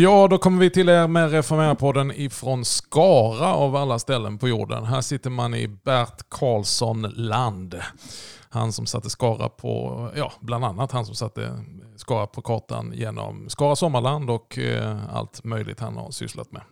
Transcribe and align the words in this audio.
Ja, 0.00 0.28
då 0.28 0.38
kommer 0.38 0.60
vi 0.60 0.70
till 0.70 0.88
er 0.88 1.06
med 1.06 1.30
Reformera-podden 1.30 2.12
ifrån 2.12 2.64
Skara 2.64 3.54
av 3.54 3.76
alla 3.76 3.98
ställen 3.98 4.38
på 4.38 4.48
jorden. 4.48 4.84
Här 4.84 5.00
sitter 5.00 5.30
man 5.30 5.54
i 5.54 5.68
Bert 5.68 6.28
Karlsson 6.28 7.02
land. 7.02 7.80
Han 8.48 8.72
som 8.72 8.86
satte 8.86 9.10
Skara 9.10 9.48
på, 9.48 10.10
ja, 10.16 10.32
bland 10.40 10.64
annat 10.64 10.92
han 10.92 11.06
som 11.06 11.14
satte 11.14 11.64
Skara 11.96 12.26
på 12.26 12.42
kartan 12.42 12.92
genom 12.94 13.48
Skara 13.48 13.76
Sommarland 13.76 14.30
och 14.30 14.58
eh, 14.58 15.14
allt 15.14 15.44
möjligt 15.44 15.80
han 15.80 15.96
har 15.96 16.10
sysslat 16.10 16.52
med. 16.52 16.62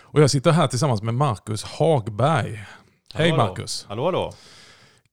Och 0.00 0.22
jag 0.22 0.30
sitter 0.30 0.50
här 0.50 0.66
tillsammans 0.66 1.02
med 1.02 1.14
Marcus 1.14 1.64
Hagberg. 1.64 2.64
Hej 3.14 3.30
Hallå, 3.30 3.44
Marcus! 3.44 3.86
Hallå, 3.88 4.04
hallå. 4.04 4.32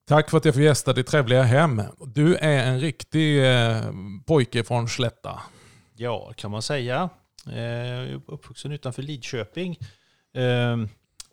Tack 0.08 0.30
för 0.30 0.38
att 0.38 0.46
jag 0.46 0.54
får 0.54 0.64
gästa 0.64 0.94
ditt 0.94 1.08
trevliga 1.08 1.44
hem. 1.44 1.82
Du 2.06 2.36
är 2.36 2.66
en 2.66 2.80
riktig 2.80 3.54
eh, 3.54 3.82
pojke 4.26 4.64
från 4.64 4.90
Slätta. 4.90 5.42
Ja, 5.96 6.34
kan 6.36 6.52
man 6.52 6.62
säga. 6.62 7.10
Eh, 7.50 7.60
Jag 7.60 8.08
är 8.08 8.22
uppvuxen 8.28 8.72
utanför 8.72 9.02
Lidköping. 9.02 9.80
Eh, 10.34 10.78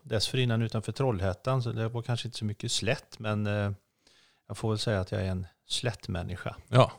Dessförinnan 0.02 0.62
utanför 0.62 0.92
Trollhättan, 0.92 1.62
så 1.62 1.72
det 1.72 1.88
var 1.88 2.02
kanske 2.02 2.28
inte 2.28 2.38
så 2.38 2.45
mycket 2.45 2.72
slätt, 2.72 3.18
men 3.18 3.46
eh, 3.46 3.70
jag 4.48 4.56
får 4.56 4.69
väl 4.69 4.78
säga 4.78 5.00
att 5.00 5.12
jag 5.12 5.20
är 5.22 5.27
en 5.30 5.46
slättmänniska. 5.66 6.56
Ja, 6.69 6.92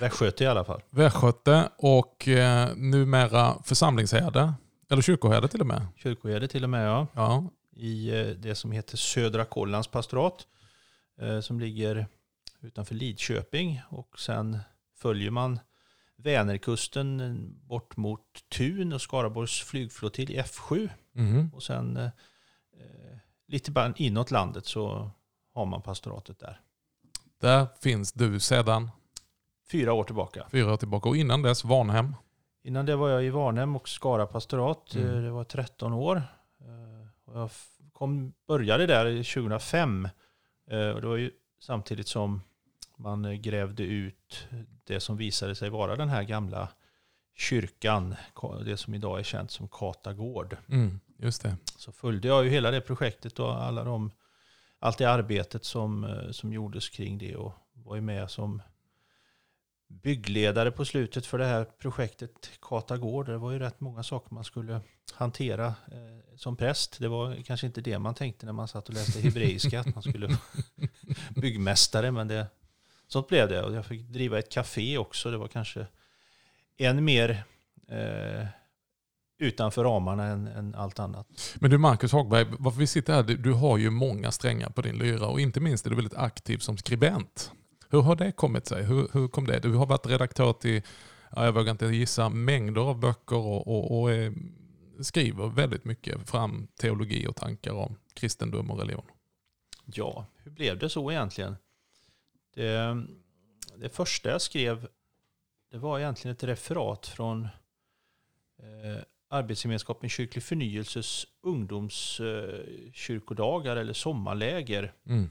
Västgöte 0.00 0.44
i 0.44 0.46
alla 0.46 0.64
fall. 0.64 0.82
Västgöte 0.90 1.68
och 1.78 2.28
eh, 2.28 2.76
numera 2.76 3.62
församlingsherde. 3.62 4.52
Eller 4.90 5.02
kyrkoherde 5.02 5.48
till 5.48 5.60
och 5.60 5.66
med. 5.66 5.86
Kyrkoherde 5.96 6.48
till 6.48 6.64
och 6.64 6.70
med, 6.70 6.88
ja. 6.88 7.06
Ja, 7.14 7.50
I 7.76 8.20
eh, 8.20 8.26
det 8.26 8.54
som 8.54 8.72
heter 8.72 8.96
Södra 8.96 9.44
Kollands 9.44 9.88
pastorat, 9.88 10.46
eh, 11.20 11.40
som 11.40 11.60
ligger 11.60 12.06
utanför 12.60 12.94
Lidköping. 12.94 13.80
Och 13.88 14.18
sen 14.20 14.58
följer 14.98 15.30
man 15.30 15.60
Vänerkusten 16.22 17.20
eh, 17.20 17.34
bort 17.68 17.96
mot 17.96 18.20
Tun 18.48 18.92
och 18.92 19.00
Skaraborgs 19.02 19.62
flygflottilj 19.62 20.38
F7. 20.40 20.88
mhm. 21.12 21.50
Och 21.54 21.62
sen 21.62 21.96
eh, 21.96 22.04
eh, 22.04 23.18
lite 23.48 23.70
bara 23.70 23.92
inåt 23.96 24.30
landet 24.30 24.66
så 24.66 25.10
har 25.54 25.66
man 25.66 25.82
pastoratet 25.82 26.38
där. 26.38 26.60
Där 27.40 27.66
finns 27.82 28.12
du 28.12 28.40
sedan 28.40 28.90
Fyra 29.70 29.92
år 29.92 30.04
tillbaka. 30.04 30.46
fyra 30.50 30.72
år 30.72 30.76
tillbaka. 30.76 31.08
Och 31.08 31.16
innan 31.16 31.42
dess 31.42 31.64
Varnhem. 31.64 32.14
Innan 32.62 32.86
det 32.86 32.96
var 32.96 33.08
jag 33.08 33.24
i 33.24 33.30
Varnhem 33.30 33.76
och 33.76 33.88
Skara 33.88 34.26
pastorat. 34.26 34.94
Mm. 34.94 35.08
Eh, 35.16 35.22
Det 35.22 35.30
var 35.30 35.44
13 35.44 35.92
år. 35.92 36.22
Jag 37.34 37.50
kom, 37.92 38.32
började 38.46 38.86
där 38.86 39.06
i 39.06 39.24
2005. 39.24 40.08
Eh, 40.70 40.88
Och 40.88 41.00
det 41.00 41.06
var 41.06 41.16
ju 41.16 41.30
samtidigt 41.60 42.08
som 42.08 42.42
man 42.98 43.24
eh, 43.24 43.32
grävde 43.32 43.82
ut 43.82 44.46
det 44.84 45.00
som 45.00 45.16
visade 45.16 45.54
sig 45.54 45.70
vara 45.70 45.96
den 45.96 46.08
här 46.08 46.22
gamla 46.22 46.68
kyrkan. 47.36 48.14
Ka- 48.34 48.64
Det 48.64 48.76
som 48.76 48.94
idag 48.94 49.18
är 49.18 49.22
känt 49.22 49.50
som 49.50 49.68
Kata 49.68 50.12
gård. 50.12 50.56
Mm, 50.68 51.00
just 51.16 51.42
det. 51.42 51.56
så 51.76 51.92
följde 51.92 52.28
jag 52.28 52.44
ju 52.44 52.50
hela 52.50 52.70
det 52.70 52.80
projektet 52.80 53.38
och 53.38 53.62
alla 53.62 53.84
de, 53.84 54.10
allt 54.78 54.98
det 54.98 55.04
arbetet 55.10 55.64
som, 55.64 56.04
eh, 56.04 56.30
som 56.30 56.52
gjordes 56.52 56.88
kring 56.88 57.18
det 57.18 57.36
och 57.36 57.52
var 57.72 57.94
ju 57.96 58.02
med 58.02 58.30
som 58.30 58.62
byggledare 59.88 60.70
på 60.70 60.84
slutet 60.84 61.26
för 61.26 61.38
det 61.38 61.44
här 61.46 61.64
projektet 61.64 62.50
Kata 62.62 62.96
gård. 62.96 63.26
Det 63.26 63.38
var 63.38 63.52
ju 63.52 63.58
rätt 63.58 63.80
många 63.80 64.02
saker 64.02 64.34
man 64.34 64.44
skulle 64.44 64.80
hantera 65.14 65.66
eh, 65.66 66.36
som 66.36 66.56
präst. 66.56 66.98
Det 67.00 67.08
var 67.08 67.42
kanske 67.44 67.66
inte 67.66 67.80
det 67.80 67.98
man 67.98 68.14
tänkte 68.14 68.46
när 68.46 68.52
man 68.52 68.68
satt 68.68 68.88
och 68.88 68.94
läste 68.94 69.20
hebreiska, 69.20 69.80
att 69.80 69.94
man 69.94 70.02
skulle 70.02 70.26
vara 70.26 70.38
byggmästare, 71.36 72.10
men 72.10 72.28
det, 72.28 72.46
sånt 73.08 73.28
blev 73.28 73.48
det. 73.48 73.62
Och 73.62 73.74
jag 73.74 73.86
fick 73.86 74.08
driva 74.08 74.38
ett 74.38 74.52
café 74.52 74.98
också. 74.98 75.30
Det 75.30 75.38
var 75.38 75.48
kanske 75.48 75.86
än 76.78 77.04
mer 77.04 77.44
eh, 77.88 78.46
utanför 79.38 79.84
ramarna 79.84 80.24
än, 80.24 80.46
än 80.46 80.74
allt 80.74 80.98
annat. 80.98 81.26
Men 81.54 81.70
du 81.70 81.78
Marcus 81.78 82.12
Hagberg, 82.12 82.46
varför 82.58 82.78
vi 82.78 82.86
sitter 82.86 83.12
här, 83.12 83.22
du, 83.22 83.52
har 83.52 83.78
ju 83.78 83.90
många 83.90 84.30
strängar 84.30 84.70
på 84.70 84.82
din 84.82 84.98
lyra 84.98 85.26
och 85.26 85.40
inte 85.40 85.60
minst 85.60 85.86
är 85.86 85.90
du 85.90 85.96
väldigt 85.96 86.16
aktiv 86.16 86.58
som 86.58 86.78
skribent. 86.78 87.52
Hur 87.90 88.00
har 88.00 88.16
det 88.16 88.32
kommit 88.32 88.66
sig? 88.66 88.84
Hur, 88.84 89.08
hur 89.12 89.28
kom 89.28 89.46
det? 89.46 89.58
Du 89.58 89.74
har 89.74 89.86
varit 89.86 90.06
redaktör 90.06 90.52
till, 90.52 90.82
ja, 91.30 91.44
jag 91.44 91.52
vågar 91.52 91.70
inte 91.70 91.86
gissa, 91.86 92.28
mängder 92.28 92.80
av 92.80 93.00
böcker 93.00 93.36
och, 93.36 93.68
och, 93.68 94.00
och 94.00 94.10
eh, 94.10 94.32
skriver 95.00 95.46
väldigt 95.46 95.84
mycket 95.84 96.30
fram 96.30 96.68
teologi 96.80 97.26
och 97.26 97.36
tankar 97.36 97.72
om 97.72 97.96
kristendom 98.14 98.70
och 98.70 98.78
religion. 98.78 99.06
Ja, 99.84 100.26
hur 100.36 100.50
blev 100.50 100.78
det 100.78 100.88
så 100.88 101.10
egentligen? 101.10 101.56
Det, 102.62 103.06
det 103.76 103.88
första 103.88 104.30
jag 104.30 104.42
skrev 104.42 104.88
det 105.70 105.78
var 105.78 105.98
egentligen 105.98 106.32
ett 106.32 106.44
referat 106.44 107.06
från 107.06 107.44
eh, 108.58 109.02
Arbetsgemenskapen 109.28 110.08
Kyrklig 110.10 110.44
Förnyelses 110.44 111.26
ungdomskyrkodagar 111.42 113.76
eller 113.76 113.92
sommarläger 113.92 114.92
Mm. 115.06 115.30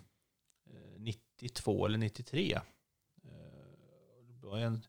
eh, 0.69 0.99
92 0.99 1.85
eller 1.85 1.97
93. 1.97 2.53
Eh, 2.53 2.61
Det 4.41 4.47
var 4.47 4.57
en 4.57 4.85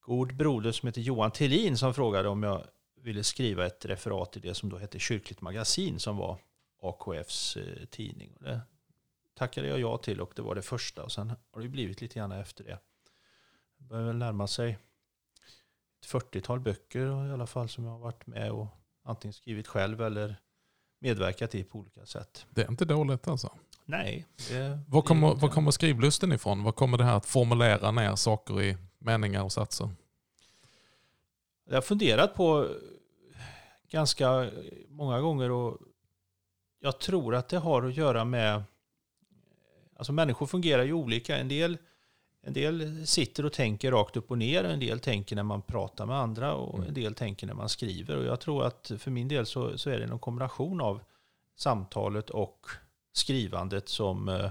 god 0.00 0.36
broder 0.36 0.72
som 0.72 0.86
heter 0.86 1.00
Johan 1.00 1.30
Tillin 1.30 1.78
som 1.78 1.94
frågade 1.94 2.28
om 2.28 2.42
jag 2.42 2.66
ville 3.00 3.24
skriva 3.24 3.66
ett 3.66 3.84
referat 3.84 4.36
i 4.36 4.40
det 4.40 4.54
som 4.54 4.68
då 4.68 4.78
hette 4.78 4.98
Kyrkligt 4.98 5.40
magasin 5.40 5.98
som 5.98 6.16
var 6.16 6.38
AKFs 6.82 7.56
eh, 7.56 7.84
tidning. 7.90 8.32
Och 8.36 8.42
det 8.44 8.60
tackade 9.34 9.68
jag 9.68 9.80
ja 9.80 9.98
till 9.98 10.20
och 10.20 10.32
det 10.36 10.42
var 10.42 10.54
det 10.54 10.62
första. 10.62 11.02
Och 11.02 11.12
sen 11.12 11.32
har 11.52 11.62
det 11.62 11.68
blivit 11.68 12.00
lite 12.00 12.14
grann 12.14 12.32
efter 12.32 12.64
det. 12.64 12.78
Det 13.78 13.84
börjar 13.84 14.04
väl 14.04 14.16
närma 14.16 14.46
sig 14.46 14.78
ett 16.00 16.06
40-tal 16.06 16.60
böcker 16.60 17.28
i 17.28 17.32
alla 17.32 17.46
fall 17.46 17.68
som 17.68 17.84
jag 17.84 17.92
har 17.92 17.98
varit 17.98 18.26
med 18.26 18.52
och 18.52 18.66
antingen 19.02 19.32
skrivit 19.32 19.66
själv 19.66 20.02
eller 20.02 20.36
medverkat 20.98 21.54
i 21.54 21.64
på 21.64 21.78
olika 21.78 22.06
sätt. 22.06 22.46
Det 22.50 22.62
är 22.62 22.68
inte 22.68 22.84
dåligt 22.84 23.28
alltså. 23.28 23.52
Nej. 23.84 24.26
Var 24.88 25.02
kommer, 25.02 25.34
var 25.34 25.48
kommer 25.48 25.70
skrivlusten 25.70 26.32
ifrån? 26.32 26.62
Var 26.62 26.72
kommer 26.72 26.98
det 26.98 27.04
här 27.04 27.16
att 27.16 27.26
formulera 27.26 27.90
ner 27.90 28.16
saker 28.16 28.62
i 28.62 28.76
meningar 28.98 29.42
och 29.42 29.52
satser? 29.52 29.90
Jag 31.64 31.74
har 31.74 31.82
funderat 31.82 32.34
på 32.34 32.68
ganska 33.88 34.50
många 34.88 35.20
gånger 35.20 35.50
och 35.50 35.78
jag 36.78 37.00
tror 37.00 37.34
att 37.34 37.48
det 37.48 37.58
har 37.58 37.82
att 37.82 37.96
göra 37.96 38.24
med... 38.24 38.62
Alltså 39.96 40.12
människor 40.12 40.46
fungerar 40.46 40.82
ju 40.82 40.92
olika. 40.92 41.36
En 41.36 41.48
del, 41.48 41.78
en 42.42 42.52
del 42.52 43.06
sitter 43.06 43.44
och 43.46 43.52
tänker 43.52 43.90
rakt 43.92 44.16
upp 44.16 44.30
och 44.30 44.38
ner, 44.38 44.64
en 44.64 44.80
del 44.80 45.00
tänker 45.00 45.36
när 45.36 45.42
man 45.42 45.62
pratar 45.62 46.06
med 46.06 46.16
andra 46.16 46.54
och 46.54 46.74
Mm. 46.74 46.88
en 46.88 46.94
del 46.94 47.14
tänker 47.14 47.46
när 47.46 47.54
man 47.54 47.68
skriver. 47.68 48.16
Och 48.16 48.24
jag 48.24 48.40
tror 48.40 48.64
att 48.64 48.90
för 48.98 49.10
min 49.10 49.28
del 49.28 49.46
så, 49.46 49.78
så 49.78 49.90
är 49.90 49.98
det 49.98 50.04
en 50.04 50.18
kombination 50.18 50.80
av 50.80 51.00
samtalet 51.56 52.30
och 52.30 52.66
skrivandet 53.12 53.88
som 53.88 54.28
eh, 54.28 54.50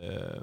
eh, 0.00 0.42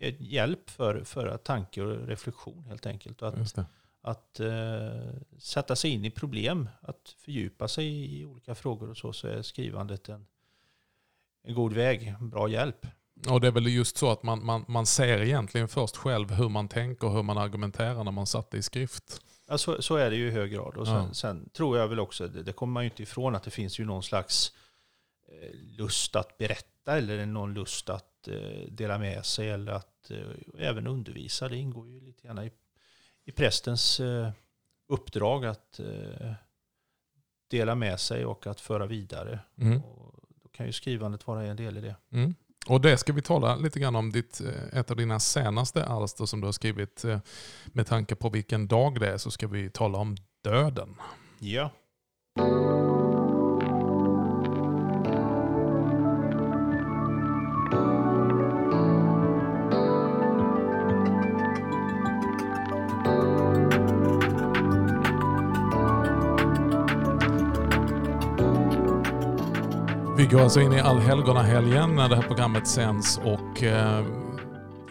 är 0.00 0.14
hjälp 0.18 0.70
för, 0.70 1.04
för 1.04 1.36
tanke 1.36 1.82
och 1.82 2.06
reflektion 2.06 2.64
helt 2.64 2.86
enkelt. 2.86 3.22
Och 3.22 3.28
att 3.28 3.58
att 4.00 4.40
eh, 4.40 5.12
sätta 5.38 5.76
sig 5.76 5.90
in 5.90 6.04
i 6.04 6.10
problem, 6.10 6.68
att 6.80 7.14
fördjupa 7.18 7.68
sig 7.68 8.14
i 8.20 8.24
olika 8.24 8.54
frågor 8.54 8.90
och 8.90 8.96
så, 8.96 9.12
så 9.12 9.28
är 9.28 9.42
skrivandet 9.42 10.08
en, 10.08 10.26
en 11.42 11.54
god 11.54 11.72
väg, 11.72 12.14
bra 12.20 12.48
hjälp. 12.48 12.86
Och 13.30 13.40
det 13.40 13.46
är 13.46 13.52
väl 13.52 13.66
just 13.66 13.96
så 13.96 14.10
att 14.10 14.22
man, 14.22 14.44
man, 14.46 14.64
man 14.68 14.86
ser 14.86 15.22
egentligen 15.22 15.68
först 15.68 15.96
själv 15.96 16.30
hur 16.30 16.48
man 16.48 16.68
tänker 16.68 17.06
och 17.06 17.12
hur 17.12 17.22
man 17.22 17.38
argumenterar 17.38 18.04
när 18.04 18.12
man 18.12 18.26
satt 18.26 18.50
det 18.50 18.58
i 18.58 18.62
skrift. 18.62 19.20
Ja, 19.48 19.58
så, 19.58 19.82
så 19.82 19.96
är 19.96 20.10
det 20.10 20.16
ju 20.16 20.28
i 20.28 20.30
hög 20.30 20.52
grad. 20.52 20.76
Och 20.76 20.86
sen, 20.86 20.94
Ja. 20.94 21.14
sen 21.14 21.48
tror 21.52 21.78
jag 21.78 21.88
väl 21.88 22.00
också, 22.00 22.28
det, 22.28 22.42
det 22.42 22.52
kommer 22.52 22.72
man 22.72 22.82
ju 22.84 22.90
inte 22.90 23.02
ifrån, 23.02 23.34
att 23.34 23.42
det 23.42 23.50
finns 23.50 23.80
ju 23.80 23.84
någon 23.84 24.02
slags 24.02 24.52
eh, 25.28 25.54
lust 25.54 26.16
att 26.16 26.38
berätta 26.38 26.96
eller 26.96 27.26
någon 27.26 27.54
lust 27.54 27.90
att 27.90 28.28
eh, 28.28 28.68
dela 28.70 28.98
med 28.98 29.26
sig 29.26 29.50
eller 29.50 29.72
att 29.72 30.10
eh, 30.10 30.18
även 30.58 30.86
undervisa. 30.86 31.48
Det 31.48 31.56
ingår 31.56 31.88
ju 31.88 32.00
lite 32.00 32.26
grann 32.26 32.38
i, 32.38 32.50
i 33.24 33.32
prästens 33.32 34.00
uppdrag 34.88 35.46
att 35.46 35.80
dela 37.50 37.74
med 37.74 38.00
sig 38.00 38.24
och 38.26 38.46
att 38.46 38.60
föra 38.60 38.86
vidare. 38.86 39.40
Mm. 39.58 39.82
Och 39.82 40.17
kan 40.58 40.66
ju 40.66 40.72
skrivandet 40.72 41.26
vara 41.26 41.42
en 41.46 41.56
del 41.56 41.76
i 41.76 41.80
det. 41.80 41.96
Mm. 42.12 42.34
Och 42.68 42.80
det 42.80 42.96
ska 42.98 43.12
vi 43.12 43.22
tala 43.22 43.56
lite 43.56 43.80
grann 43.80 43.96
om 43.96 44.12
ditt, 44.12 44.40
eh, 44.40 44.78
ett 44.78 44.90
av 44.90 44.96
dina 44.96 45.20
senaste 45.20 45.84
alster 45.84 46.26
som 46.26 46.40
du 46.40 46.46
har 46.46 46.52
skrivit. 46.52 47.04
eh, 47.04 47.18
Med 47.66 47.86
tanke 47.86 48.14
på 48.14 48.30
vilken 48.30 48.68
dag 48.68 49.00
det 49.00 49.08
är 49.12 49.18
så 49.18 49.30
ska 49.30 49.46
vi 49.48 49.70
tala 49.70 49.98
om 49.98 50.16
döden. 50.44 50.96
Ja. 51.38 51.70
Går 70.30 70.40
alltså 70.40 70.60
in 70.60 70.72
i 70.72 70.80
allhelgonahelgen 70.80 71.94
när 71.94 72.08
det 72.08 72.16
här 72.16 72.22
programmet 72.22 72.66
sänds 72.66 73.18
och 73.18 73.62
eh, 73.62 74.04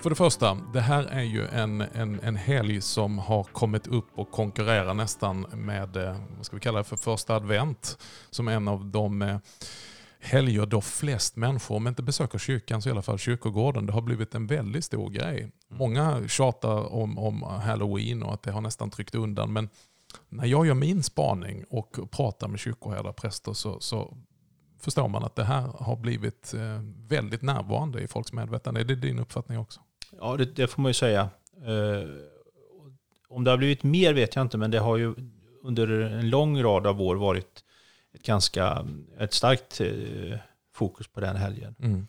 För 0.04 0.10
det 0.10 0.16
första, 0.16 0.58
det 0.74 0.82
här 0.82 1.04
är 1.04 1.22
ju 1.22 1.48
en, 1.48 1.82
en, 1.82 2.20
en 2.20 2.36
helg 2.36 2.82
som 2.82 3.18
har 3.18 3.44
kommit 3.44 3.88
upp 3.88 4.06
och 4.16 4.32
konkurrerar 4.32 4.94
nästan 4.94 5.42
med, 5.54 5.98
eh, 5.98 6.16
vad 6.38 6.46
ska 6.46 6.56
vi 6.56 6.60
kalla 6.60 6.78
det 6.78 6.84
för, 6.84 6.96
första 6.96 7.36
advent. 7.36 7.98
Som 8.30 8.48
en 8.48 8.68
av 8.68 8.86
de 8.86 9.22
eh, 9.22 9.38
helger 10.20 10.66
då 10.66 10.82
flest 10.82 11.36
människor, 11.36 11.76
om 11.76 11.88
inte 11.88 12.04
besöker 12.04 12.38
kyrkan 12.38 12.82
så 12.82 12.90
i 12.90 12.92
alla 12.92 13.02
fall 13.02 13.18
kyrkogården. 13.18 13.86
Det 13.86 13.94
har 13.94 14.02
blivit 14.02 14.36
en 14.36 14.48
väldigt 14.48 14.86
stor 14.86 15.10
grej. 15.10 15.52
Många 15.68 16.28
tjatar 16.28 16.94
om, 16.94 17.18
om 17.18 17.44
halloween 17.44 18.24
och 18.24 18.34
att 18.34 18.44
det 18.44 18.52
har 18.52 18.62
nästan 18.62 18.90
tryckt 18.90 19.16
undan. 19.16 19.54
Men 19.54 19.70
när 20.30 20.46
jag 20.46 20.68
gör 20.68 20.74
min 20.74 21.04
spaning 21.04 21.66
och 21.70 22.00
pratar 22.12 22.48
med 22.48 22.60
kyrkoherdar, 22.60 23.14
präster, 23.14 23.54
så, 23.54 23.80
så 23.80 24.18
förstår 24.80 25.08
man 25.08 25.24
att 25.24 25.36
det 25.36 25.44
här 25.44 25.62
har 25.62 25.96
blivit 25.96 26.54
eh, 26.54 26.82
väldigt 27.08 27.42
närvarande 27.42 28.02
i 28.02 28.08
folks 28.08 28.34
medvetande. 28.34 28.80
Är 28.80 28.86
det 28.86 28.96
din 28.96 29.20
uppfattning 29.20 29.60
också? 29.60 29.80
Ja, 30.20 30.38
det, 30.38 30.46
det 30.46 30.68
får 30.68 30.82
man 30.82 30.90
ju 30.90 30.94
säga. 30.94 31.30
Eh, 31.66 32.10
om 33.30 33.44
det 33.44 33.52
har 33.52 33.58
blivit 33.58 33.84
mer 33.84 34.14
vet 34.14 34.36
jag 34.36 34.42
inte, 34.42 34.58
men 34.58 34.72
det 34.72 34.80
har 34.80 34.98
ju 34.98 35.16
under 35.64 35.88
en 35.88 36.30
lång 36.30 36.64
rad 36.64 36.88
av 36.88 37.02
år 37.02 37.16
varit 37.16 37.64
ett 38.14 38.24
ganska 38.24 38.88
ett 39.20 39.34
starkt 39.34 39.82
eh, 39.82 40.40
fokus 40.74 41.08
på 41.08 41.20
den 41.20 41.36
helgen. 41.36 41.76
Mm. 41.80 42.08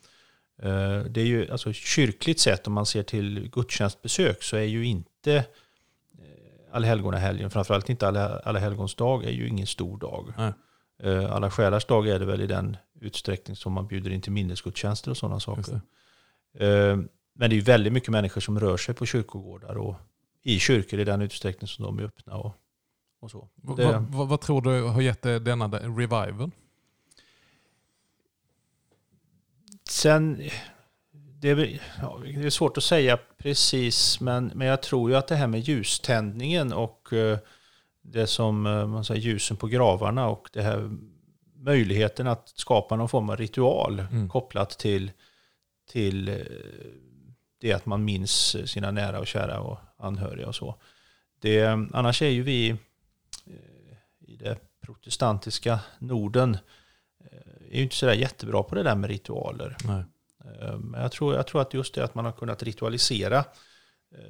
Eh, 0.61 1.03
det 1.03 1.21
är 1.21 1.25
ju, 1.25 1.51
alltså 1.51 1.73
kyrkligt 1.73 2.39
sett, 2.39 2.67
om 2.67 2.73
man 2.73 2.85
ser 2.85 3.03
till 3.03 3.49
gudstjänstbesök, 3.51 4.43
så 4.43 4.57
är 4.57 4.63
ju 4.63 4.85
inte 4.85 5.45
allhelgonahelgen, 6.71 7.49
framförallt 7.49 7.89
inte 7.89 8.07
alla, 8.07 8.39
alla 8.39 8.59
helgons 8.59 8.95
dag, 8.95 9.25
är 9.25 9.31
ju 9.31 9.47
ingen 9.47 9.67
stor 9.67 9.97
dag. 9.97 10.33
Nej. 10.37 10.53
Eh, 10.99 11.31
alla 11.31 11.51
själars 11.51 11.85
dag 11.85 12.07
är 12.07 12.19
det 12.19 12.25
väl 12.25 12.41
i 12.41 12.47
den 12.47 12.77
utsträckning 13.01 13.55
som 13.55 13.73
man 13.73 13.87
bjuder 13.87 14.11
in 14.11 14.21
till 14.21 14.31
minnesgudstjänster 14.31 15.11
och 15.11 15.17
sådana 15.17 15.39
saker. 15.39 15.81
Men 17.33 17.49
det 17.49 17.57
är 17.57 17.61
väldigt 17.61 17.93
mycket 17.93 18.09
människor 18.09 18.41
som 18.41 18.59
rör 18.59 18.77
sig 18.77 18.95
på 18.95 19.05
kyrkogårdar 19.05 19.77
och 19.77 19.95
i 20.43 20.59
kyrkor 20.59 20.99
i 20.99 21.03
den 21.03 21.21
utsträckning 21.21 21.67
som 21.67 21.85
de 21.85 21.99
är 21.99 22.03
öppna. 22.03 22.35
Och, 22.35 22.55
och 23.19 23.31
så. 23.31 23.49
Det, 23.55 23.85
vad, 23.85 24.01
vad, 24.01 24.27
vad, 24.27 24.41
tror 24.41 24.61
du 24.61 24.83
har 24.83 25.01
gett 25.01 25.21
denna 25.21 25.67
revival? 25.67 26.51
Sen, 29.89 30.49
det 31.11 31.49
är, 31.49 31.81
ja, 32.01 32.19
det 32.23 32.45
är, 32.45 32.49
svårt 32.49 32.77
att 32.77 32.83
säga 32.83 33.19
precis, 33.37 34.19
men, 34.19 34.51
men 34.55 34.67
jag 34.67 34.81
tror 34.81 35.09
ju 35.09 35.15
att 35.15 35.27
det 35.27 35.35
här 35.35 35.47
med 35.47 35.59
ljuständningen 35.59 36.73
och 36.73 37.09
uh, 37.13 37.37
det 38.11 38.27
som 38.27 38.65
uh, 38.65 38.87
man 38.87 39.05
säger, 39.05 39.21
ljusen 39.21 39.57
på 39.57 39.67
gravarna 39.67 40.29
och 40.29 40.49
det 40.53 40.61
här 40.61 40.89
möjligheten 41.55 42.27
att 42.27 42.49
skapa 42.55 42.95
någon 42.95 43.09
form 43.09 43.29
av 43.29 43.37
ritual 43.37 43.99
mm. 43.99 44.29
kopplat 44.29 44.69
till, 44.69 45.11
till 45.91 46.29
uh, 46.29 46.45
det 47.59 47.73
att 47.73 47.85
man 47.85 48.05
minns 48.05 48.55
sina 48.71 48.91
nära 48.91 49.19
och 49.19 49.27
kära 49.27 49.59
och 49.59 49.77
anhöriga 49.97 50.47
och 50.47 50.55
så. 50.55 50.75
Det, 51.39 51.65
annars 51.93 52.21
är 52.21 52.29
ju 52.29 52.43
vi 52.43 52.69
eh, 52.69 52.75
i 54.19 54.35
det 54.35 54.57
protestantiska 54.81 55.79
Norden 55.99 56.57
eh, 57.19 57.71
är 57.71 57.77
ju 57.77 57.83
inte 57.83 57.95
sådär 57.95 58.13
jättebra 58.13 58.63
på 58.63 58.75
det 58.75 58.83
där 58.83 58.95
med 58.95 59.09
ritualer. 59.09 59.77
Nej. 59.83 60.03
Eh, 60.45 60.77
men 60.77 61.01
jag 61.01 61.11
tror, 61.11 61.35
jag 61.35 61.47
tror 61.47 61.61
att 61.61 61.73
just 61.73 61.95
det 61.95 62.03
att 62.03 62.15
man 62.15 62.25
har 62.25 62.31
kunnat 62.31 62.63
ritualisera 62.63 63.45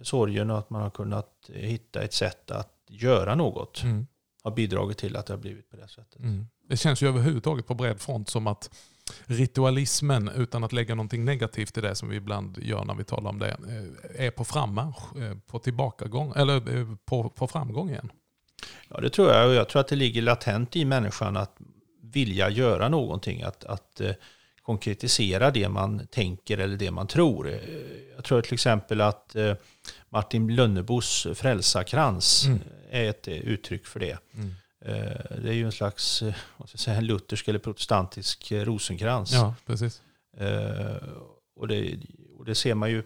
sorgen 0.02 0.50
och 0.52 0.58
att 0.58 0.70
man 0.70 0.82
har 0.82 0.90
kunnat 0.90 1.50
hitta 1.54 2.02
ett 2.02 2.14
sätt 2.14 2.52
att 2.52 2.74
göra 2.90 3.36
något 3.36 3.84
mm. 3.84 4.08
har 4.44 4.52
bidragit 4.52 4.98
till 4.98 5.16
att 5.16 5.26
det 5.26 5.34
har 5.34 5.40
blivit 5.40 5.70
på 5.70 5.78
det 5.78 5.88
sättet. 5.88 6.20
Mm. 6.20 6.48
Det 6.70 6.78
känns 6.78 7.04
ju 7.04 7.08
överhuvudtaget 7.08 7.68
på 7.68 7.74
bred 7.74 8.02
front 8.02 8.30
som 8.30 8.48
att 8.48 8.70
ritualismen, 9.26 10.30
utan 10.36 10.64
att 10.64 10.74
lägga 10.74 10.96
någonting 10.96 11.26
negativt 11.26 11.78
i 11.78 11.82
det 11.82 11.96
som 11.96 12.10
vi 12.10 12.16
ibland 12.16 12.58
gör 12.62 12.86
när 12.86 12.96
vi 12.96 13.04
talar 13.04 13.30
om 13.30 13.40
det, 13.40 13.50
eh, 13.50 14.26
är 14.26 14.32
på 14.32 14.46
frammarsch, 14.46 15.16
eh, 15.18 15.38
på 15.48 15.60
tillbakagång, 15.60 16.34
eller 16.36 16.78
eh, 16.78 16.96
på, 17.06 17.30
på 17.30 17.48
framgång 17.48 17.90
igen. 17.90 18.12
Ja, 18.90 19.00
det 19.02 19.10
tror 19.10 19.32
jag. 19.32 19.54
Jag 19.54 19.70
tror 19.70 19.80
att 19.80 19.88
det 19.88 19.96
ligger 19.96 20.22
latent 20.22 20.76
i 20.76 20.86
människan 20.86 21.38
att 21.38 21.58
vilja 22.04 22.50
göra 22.50 22.90
någonting, 22.90 23.42
att, 23.42 23.64
att 23.64 24.02
konkretisera 24.62 25.52
det 25.52 25.70
man 25.70 26.08
tänker 26.08 26.58
eller 26.58 26.78
det 26.78 26.92
man 26.92 27.08
tror. 27.08 27.60
Jag 28.16 28.24
tror 28.24 28.42
till 28.42 28.54
exempel 28.54 29.02
att 29.02 29.36
Martin 30.10 30.56
Lönnebos 30.56 31.28
frälsarkrans 31.34 32.46
mm. 32.46 32.60
är 32.90 33.10
ett 33.10 33.28
uttryck 33.28 33.88
för 33.88 34.00
det. 34.00 34.18
Mm. 34.34 34.54
Eh, 34.82 35.38
det 35.42 35.50
är 35.50 35.54
ju 35.54 35.66
en 35.66 35.72
slags 35.72 36.22
eh, 36.22 36.34
vad 36.58 36.70
ska 36.70 36.76
jag 36.76 36.80
säga, 36.80 36.98
en 36.98 37.06
luthersk 37.06 37.48
eller 37.48 37.60
protestantisk 37.60 38.52
eh, 38.52 38.66
rosenkrans. 38.66 39.34
Ja, 39.34 39.56
precis. 39.66 40.02
Och 41.56 41.68
det, 41.68 42.00
och 42.38 42.46
det 42.46 42.56
ser 42.56 42.76
man 42.76 42.92
ju, 42.92 43.04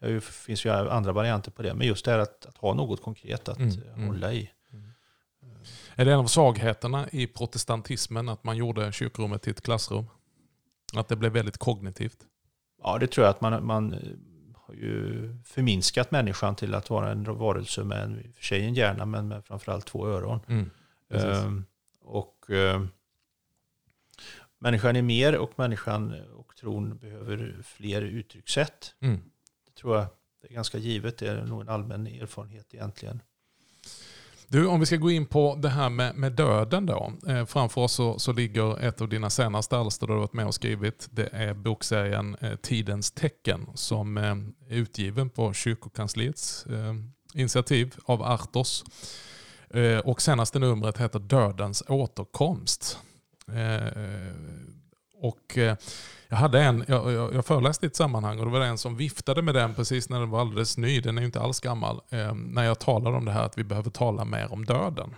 det 0.00 0.24
finns 0.24 0.64
ju 0.64 0.70
andra 0.70 1.12
varianter 1.12 1.50
på 1.50 1.62
det, 1.62 1.74
men 1.74 1.86
just 1.86 2.04
det 2.04 2.10
här 2.10 2.18
att, 2.18 2.46
att 2.46 2.56
ha 2.56 2.74
något 2.74 3.02
konkret 3.02 3.48
att 3.48 3.58
mm, 3.58 3.82
mm. 3.94 4.06
hålla 4.06 4.32
i. 4.32 4.50
Är 5.94 6.04
det 6.04 6.12
en 6.12 6.18
av 6.18 6.26
svagheterna 6.26 7.08
i 7.12 7.26
protestantismen 7.26 8.28
att 8.28 8.44
man 8.44 8.56
gjorde 8.56 8.92
kyrkorummet 8.92 9.42
till 9.42 9.50
ett 9.50 9.60
klassrum? 9.60 10.06
Att 10.92 11.08
det 11.08 11.16
blev 11.16 11.32
väldigt 11.32 11.58
kognitivt? 11.58 12.18
Ja, 12.82 12.98
det 12.98 13.06
tror 13.06 13.26
jag 13.26 13.30
att 13.30 13.40
man, 13.40 13.66
man 13.66 13.94
ju 14.76 15.36
förminskat 15.44 16.10
människan 16.10 16.56
till 16.56 16.74
att 16.74 16.90
vara 16.90 17.10
en 17.10 17.24
varelse 17.24 17.84
med 17.84 18.02
en, 18.02 18.32
för 18.34 18.44
sig 18.44 18.64
en 18.64 18.74
hjärna 18.74 19.06
men 19.06 19.28
med 19.28 19.44
framförallt 19.44 19.86
två 19.86 20.06
öron. 20.06 20.40
Mm, 20.48 20.70
ehm, 21.08 21.64
och 22.00 22.50
eh, 22.50 22.84
människan 24.58 24.96
är 24.96 25.02
mer 25.02 25.36
och 25.36 25.58
människan 25.58 26.14
och 26.32 26.56
tron 26.56 26.98
behöver 26.98 27.56
fler 27.64 28.02
uttryckssätt. 28.02 28.94
Mm. 29.00 29.20
Det 29.66 29.72
tror 29.72 29.96
jag 29.96 30.06
det 30.40 30.48
är 30.48 30.54
ganska 30.54 30.78
givet, 30.78 31.18
det 31.18 31.28
är 31.28 31.44
nog 31.44 31.60
en 31.60 31.68
allmän 31.68 32.06
erfarenhet 32.06 32.74
egentligen. 32.74 33.22
Du, 34.48 34.66
om 34.66 34.80
vi 34.80 34.86
ska 34.86 34.96
gå 34.96 35.10
in 35.10 35.26
på 35.26 35.58
det 35.62 35.68
här 35.68 35.90
med, 35.90 36.16
med 36.16 36.32
döden 36.32 36.86
då. 36.86 37.12
Eh, 37.28 37.46
framför 37.46 37.80
oss 37.80 37.92
så, 37.92 38.18
så, 38.18 38.32
ligger 38.32 38.80
ett 38.80 39.00
av 39.00 39.08
dina 39.08 39.30
senaste 39.30 39.76
alster 39.76 40.06
du 40.06 40.12
har 40.12 40.20
varit 40.20 40.32
med 40.32 40.46
och 40.46 40.54
skrivit. 40.54 41.08
Det 41.10 41.28
är 41.32 41.54
bokserien 41.54 42.36
eh, 42.40 42.56
Tidens 42.56 43.10
tecken 43.10 43.66
som 43.74 44.18
eh, 44.18 44.24
är 44.70 44.76
utgiven 44.76 45.30
på 45.30 45.52
kyrkokansliets 45.52 46.66
eh, 46.66 46.94
initiativ 47.34 47.94
av 48.04 48.22
Artos. 48.22 48.84
Eh, 49.70 49.98
och 49.98 50.22
senaste 50.22 50.58
numret 50.58 50.98
heter 50.98 51.18
Dödens 51.18 51.82
återkomst. 51.88 52.98
Eh, 53.48 53.86
och 55.20 55.58
eh, 55.58 55.76
jag 56.28 56.36
hade 56.36 56.62
en, 56.62 56.84
jag, 56.88 57.12
jag, 57.12 57.34
jag 57.34 57.46
föreläste 57.46 57.86
i 57.86 57.88
ett 57.88 57.96
sammanhang 57.96 58.38
och 58.38 58.44
det 58.44 58.50
var 58.50 58.60
en 58.60 58.78
som 58.78 58.96
viftade 58.96 59.42
med 59.42 59.54
den 59.54 59.74
precis 59.74 60.08
när 60.08 60.20
den 60.20 60.30
var 60.30 60.40
alldeles 60.40 60.78
ny, 60.78 61.00
den 61.00 61.18
är 61.18 61.22
ju 61.22 61.26
inte 61.26 61.40
alls 61.40 61.60
gammal, 61.60 62.00
ehm, 62.10 62.38
när 62.38 62.64
jag 62.64 62.78
talade 62.78 63.16
om 63.16 63.24
det 63.24 63.32
här 63.32 63.44
att 63.44 63.58
vi 63.58 63.64
behöver 63.64 63.90
tala 63.90 64.24
mer 64.24 64.52
om 64.52 64.64
döden. 64.64 65.14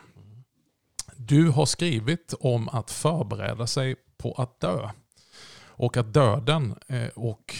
Du 1.16 1.48
har 1.48 1.66
skrivit 1.66 2.34
om 2.40 2.68
att 2.68 2.90
förbereda 2.90 3.66
sig 3.66 3.96
på 4.18 4.32
att 4.32 4.60
dö. 4.60 4.88
Och 5.66 5.96
att 5.96 6.12
döden 6.12 6.74
eh, 6.86 7.08
och 7.14 7.54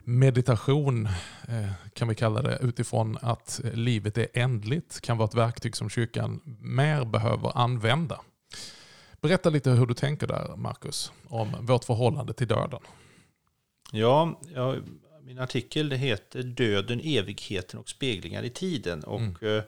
meditation 0.00 1.06
eh, 1.48 1.72
kan 1.92 2.08
vi 2.08 2.14
kalla 2.14 2.42
det 2.42 2.58
utifrån 2.62 3.18
att 3.22 3.60
livet 3.64 4.18
är 4.18 4.28
ändligt 4.34 5.00
kan 5.00 5.16
vara 5.16 5.28
ett 5.28 5.34
verktyg 5.34 5.76
som 5.76 5.90
kyrkan 5.90 6.40
mer 6.60 7.04
behöver 7.04 7.58
använda. 7.58 8.20
Berätta 9.26 9.50
lite 9.50 9.70
hur 9.70 9.86
du 9.86 9.94
tänker 9.94 10.26
där, 10.26 10.56
Marcus, 10.56 11.12
om 11.28 11.56
vårt 11.60 11.84
förhållande 11.84 12.32
till 12.32 12.48
döden. 12.48 12.80
Ja, 13.92 14.40
ja 14.54 14.76
min 15.22 15.38
artikel 15.38 15.88
det 15.88 15.96
heter 15.96 16.42
Döden, 16.42 17.00
evigheten 17.04 17.80
och 17.80 17.88
speglingar 17.88 18.42
i 18.42 18.50
tiden. 18.50 19.04
Och 19.04 19.20
mm. 19.20 19.36
Eh, 19.40 19.62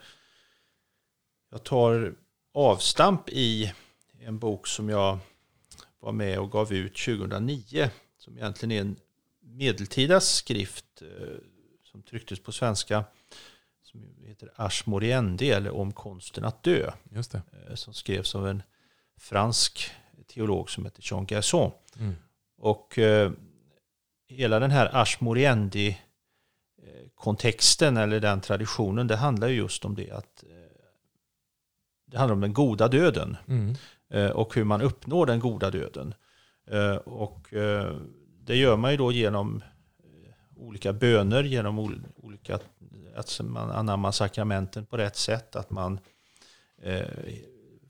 jag 1.50 1.64
tar 1.64 2.14
avstamp 2.54 3.28
i 3.28 3.72
en 4.20 4.38
bok 4.38 4.66
som 4.66 4.88
jag 4.88 5.18
var 6.00 6.12
med 6.12 6.38
och 6.38 6.50
gav 6.50 6.72
ut 6.72 6.96
2009. 6.96 7.90
Som 8.18 8.38
egentligen 8.38 8.72
är 8.72 8.80
en 8.80 8.96
medeltida 9.40 10.20
skrift 10.20 11.02
eh, 11.02 11.36
som 11.84 12.02
trycktes 12.02 12.40
på 12.40 12.52
svenska. 12.52 13.04
Som 13.82 14.24
heter 14.26 14.50
Ars 14.56 14.86
Moriendi, 14.86 15.50
eller 15.50 15.74
Om 15.74 15.92
konsten 15.92 16.44
att 16.44 16.62
dö. 16.62 16.92
Just 17.10 17.32
det. 17.32 17.42
Eh, 17.68 17.74
som 17.74 17.94
skrevs 17.94 18.34
av 18.34 18.48
en 18.48 18.62
fransk 19.18 19.90
teolog 20.26 20.70
som 20.70 20.84
heter 20.84 21.02
Jean 21.04 21.26
Gerson. 21.26 21.70
Mm. 22.00 22.14
Och 22.58 22.98
eh, 22.98 23.32
hela 24.28 24.58
den 24.58 24.70
här 24.70 24.96
Ars 24.96 25.20
Moriendi 25.20 25.88
eh, 26.82 27.08
kontexten 27.14 27.96
eller 27.96 28.20
den 28.20 28.40
traditionen, 28.40 29.06
det 29.06 29.16
handlar 29.16 29.48
ju 29.48 29.56
just 29.56 29.84
om 29.84 29.94
det 29.94 30.10
att 30.10 30.42
eh, 30.42 30.48
det 32.06 32.18
handlar 32.18 32.34
om 32.34 32.40
den 32.40 32.52
goda 32.52 32.88
döden 32.88 33.36
mm. 33.48 33.74
eh, 34.10 34.30
och 34.30 34.54
hur 34.54 34.64
man 34.64 34.82
uppnår 34.82 35.26
den 35.26 35.40
goda 35.40 35.70
döden. 35.70 36.14
Och 37.04 37.48
det 38.44 38.56
gör 38.56 38.76
man 38.76 38.90
ju 38.90 38.96
då 38.96 39.12
genom 39.12 39.62
olika 40.56 40.92
böner, 40.92 41.42
genom 41.44 41.78
olika, 42.16 42.58
att 43.16 43.40
man 43.44 43.70
anammar 43.70 44.12
sakramenten 44.12 44.86
på 44.86 44.96
rätt 44.96 45.16
sätt, 45.16 45.56
att 45.56 45.70
man 45.70 46.00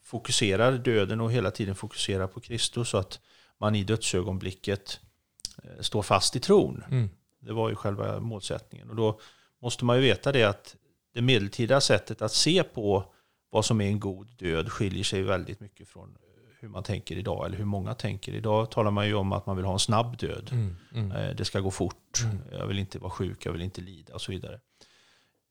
fokuserar 0.09 0.73
döden 0.73 1.21
och 1.21 1.33
hela 1.33 1.51
tiden 1.51 1.75
fokuserar 1.75 2.27
på 2.27 2.41
Kristus 2.41 2.89
så 2.89 2.99
att 2.99 3.21
man 3.59 3.75
i 3.75 3.85
dödsögonblicket 3.85 5.01
eh, 5.63 5.81
står 5.81 6.03
fast 6.03 6.37
i 6.37 6.41
tron. 6.41 6.85
Mm. 6.91 7.11
Det 7.41 7.53
var 7.53 7.69
ju 7.69 7.75
själva 7.75 8.21
målsättningen. 8.21 8.91
Och 8.91 8.97
då 8.97 9.21
måste 9.63 9.85
man 9.85 9.97
ju 9.97 10.03
veta 10.03 10.33
det 10.33 10.45
att 10.45 10.77
det 11.15 11.23
medeltida 11.23 11.81
sättet 11.81 12.23
att 12.23 12.33
se 12.33 12.63
på 12.63 13.13
vad 13.51 13.65
som 13.65 13.81
är 13.81 13.87
en 13.87 14.01
god 14.01 14.29
död 14.37 14.73
skiljer 14.73 15.05
sig 15.05 15.23
väldigt 15.23 15.61
mycket 15.61 15.89
från 15.89 16.17
hur 16.61 16.69
man 16.69 16.83
tänker 16.83 17.17
idag, 17.17 17.47
eller 17.47 17.59
hur 17.59 17.65
många 17.65 17.95
tänker. 17.95 18.35
Idag 18.35 18.71
talar 18.71 18.91
man 18.91 19.07
ju 19.07 19.15
om 19.15 19.33
att 19.33 19.47
man 19.47 19.57
vill 19.57 19.65
ha 19.65 19.73
en 19.73 19.79
snabb 19.79 20.19
död. 20.19 20.49
Mm, 20.53 20.77
mm. 20.95 21.13
Eh, 21.13 21.37
det 21.37 21.45
ska 21.45 21.61
gå 21.61 21.71
fort, 21.71 22.23
mm. 22.25 22.39
jag 22.53 22.67
vill 22.67 22.79
inte 22.79 22.99
vara 22.99 23.11
sjuk, 23.11 23.47
jag 23.47 23.53
vill 23.53 23.63
inte 23.63 23.81
lida 23.81 24.15
och 24.15 24.21
så 24.21 24.33
vidare. 24.33 24.61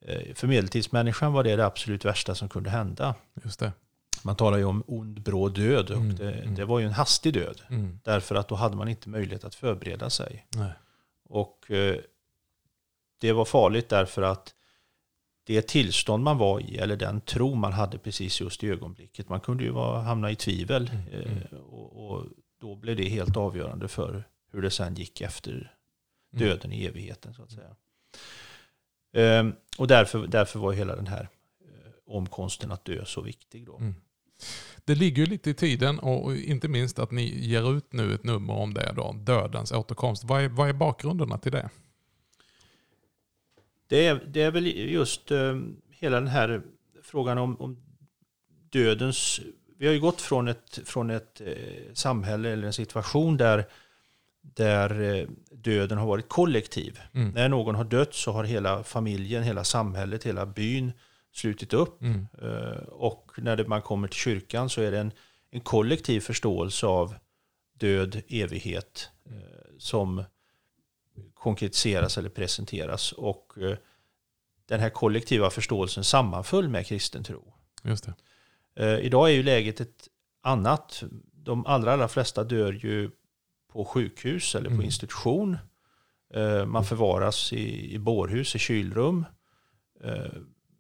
Eh, 0.05 0.33
för 0.35 0.47
medeltidsmänniskan 0.47 1.33
var 1.33 1.43
det 1.43 1.55
det 1.55 1.65
absolut 1.65 2.05
värsta 2.05 2.35
som 2.35 2.49
kunde 2.49 2.69
hända. 2.69 3.15
Just 3.43 3.59
det. 3.59 3.71
Man 4.23 4.35
talar 4.35 4.57
ju 4.57 4.65
om 4.65 4.83
ond, 4.87 5.21
bråd 5.21 5.55
död 5.55 5.89
och 5.89 5.97
mm, 5.97 6.15
det, 6.15 6.31
mm. 6.33 6.55
det, 6.55 6.65
var 6.65 6.79
ju 6.79 6.85
en 6.85 6.93
hastig 6.93 7.33
död. 7.33 7.61
Mm. 7.69 7.99
Därför 8.03 8.35
att 8.35 8.47
då 8.47 8.55
hade 8.55 8.75
man 8.75 8.87
inte 8.87 9.09
möjlighet 9.09 9.43
att 9.43 9.55
förbereda 9.55 10.09
sig. 10.09 10.47
Nej. 10.55 10.71
Och 11.29 11.71
eh, 11.71 11.95
det 13.17 13.31
var 13.31 13.45
farligt 13.45 13.89
därför 13.89 14.21
att 14.21 14.53
det 15.43 15.61
tillstånd 15.61 16.23
man 16.23 16.37
var 16.37 16.59
i 16.59 16.77
eller 16.77 16.95
den 16.95 17.21
tro 17.21 17.55
man 17.55 17.73
hade 17.73 17.97
precis 17.97 18.41
just 18.41 18.63
i 18.63 18.69
ögonblicket. 18.69 19.29
Man 19.29 19.39
kunde 19.39 19.63
ju 19.63 19.69
vara, 19.69 20.01
hamna 20.01 20.31
i 20.31 20.35
tvivel 20.35 20.89
mm, 20.93 21.07
mm. 21.07 21.37
eh, 21.51 21.57
och, 21.57 22.11
och, 22.11 22.25
då 22.59 22.75
blev 22.75 22.95
det 22.95 23.09
helt 23.09 23.37
avgörande 23.37 23.87
för 23.87 24.23
hur 24.51 24.61
det 24.61 24.71
sen 24.71 24.95
gick 24.95 25.21
efter 25.21 25.51
mm. 25.51 25.69
döden 26.29 26.71
i 26.71 26.85
evigheten. 26.85 27.33
så 27.33 27.43
att 27.43 27.51
säga. 27.51 27.75
Eh, 29.11 29.49
och 29.77 29.87
därför, 29.87 30.27
därför 30.27 30.59
var 30.59 30.73
hela 30.73 30.95
den 30.95 31.07
här 31.07 31.29
eh, 31.61 31.91
omkonsten 32.05 32.71
att 32.71 32.85
dö 32.85 33.05
så 33.05 33.21
viktig. 33.21 33.65
Då. 33.65 33.77
Mm. 33.77 33.95
Det 34.85 34.95
ligger 34.95 35.25
ju 35.25 35.25
lite 35.25 35.49
i 35.49 35.53
tiden 35.53 35.99
och 35.99 36.35
inte 36.35 36.67
minst 36.67 36.99
att 36.99 37.11
ni 37.11 37.45
ger 37.45 37.77
ut 37.77 37.93
nu 37.93 38.13
ett 38.13 38.23
nummer 38.23 38.53
om 38.53 38.73
det, 38.73 38.93
då, 38.95 39.15
dödens 39.23 39.71
återkomst. 39.71 40.23
Vad 40.23 40.43
är, 40.43 40.47
vad 40.47 40.69
är 40.69 40.73
bakgrunderna 40.73 41.37
till 41.37 41.51
det? 41.51 41.69
Det 43.87 44.05
är, 44.05 44.23
det 44.27 44.41
är 44.41 44.51
väl 44.51 44.67
just 44.67 45.31
uh, 45.31 45.61
hela 45.89 46.19
den 46.19 46.27
här 46.27 46.61
frågan 47.03 47.37
om, 47.37 47.61
om, 47.61 47.77
dödens... 48.69 49.41
Vi 49.77 49.85
har 49.85 49.93
ju 49.93 49.99
gått 49.99 50.21
från 50.21 50.47
ett, 50.47 50.79
från 50.85 51.09
ett 51.09 51.41
uh, 51.41 51.93
samhälle 51.93 52.49
eller 52.49 52.67
en 52.67 52.73
situation 52.73 53.37
där, 53.37 53.65
där 54.41 55.01
uh, 55.01 55.27
döden 55.51 55.97
har 55.97 56.07
varit 56.07 56.29
kollektiv. 56.29 56.99
Mm. 57.11 57.29
När 57.29 57.49
någon 57.49 57.75
har 57.75 57.83
dött 57.83 58.13
så 58.13 58.31
har 58.31 58.43
hela 58.43 58.83
familjen, 58.83 59.43
hela 59.43 59.63
samhället, 59.63 60.23
hela 60.23 60.45
byn 60.45 60.91
slutit 61.37 61.73
upp. 61.73 62.01
Mm. 62.01 62.27
och 62.87 63.31
när 63.37 63.55
det, 63.55 63.67
man 63.67 63.81
kommer 63.81 64.07
till 64.07 64.19
kyrkan 64.19 64.69
så 64.69 64.81
är 64.81 64.91
det 64.91 64.99
en, 64.99 65.11
en 65.51 65.61
kollektiv 65.61 66.19
förståelse 66.19 66.85
av 66.87 67.15
död, 67.73 68.21
evighet 68.29 69.09
som 69.77 70.23
konkretiseras 71.33 72.17
eller 72.17 72.29
presenteras. 72.29 73.11
Och 73.11 73.53
eh, 73.61 73.77
den 74.65 74.79
här 74.79 74.89
kollektiva 74.89 75.49
förståelsen 75.49 76.03
sammanföll 76.03 76.69
med 76.69 76.87
kristen 76.87 77.23
tro. 77.23 77.53
Just 77.83 78.05
det. 78.05 78.13
Eh, 78.75 79.05
idag 79.05 79.29
är 79.29 79.33
ju 79.33 79.43
läget 79.43 79.81
ett 79.81 80.07
annat. 80.41 81.03
De 81.33 81.65
allra, 81.65 81.93
allra 81.93 82.07
flesta 82.07 82.43
dör 82.43 82.73
ju 82.73 83.11
på 83.71 83.85
sjukhus 83.85 84.55
eller 84.55 84.69
på 84.69 84.73
mm. 84.73 84.85
institution. 84.85 85.57
Eh, 86.33 86.65
man 86.65 86.85
förvaras 86.85 87.53
i, 87.53 87.93
i 87.93 87.99
bårhus, 87.99 88.55
i 88.55 88.59
kylrum. 88.59 89.25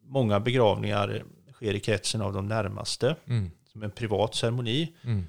Många 0.07 0.39
begravningar 0.39 1.23
sker 1.53 1.73
i 1.73 1.79
kretsen 1.79 2.21
av 2.21 2.33
de 2.33 2.47
närmaste. 2.47 3.15
Mm. 3.25 3.51
Som 3.65 3.83
en 3.83 3.91
privat 3.91 4.35
ceremoni. 4.35 4.93
Mm. 5.03 5.23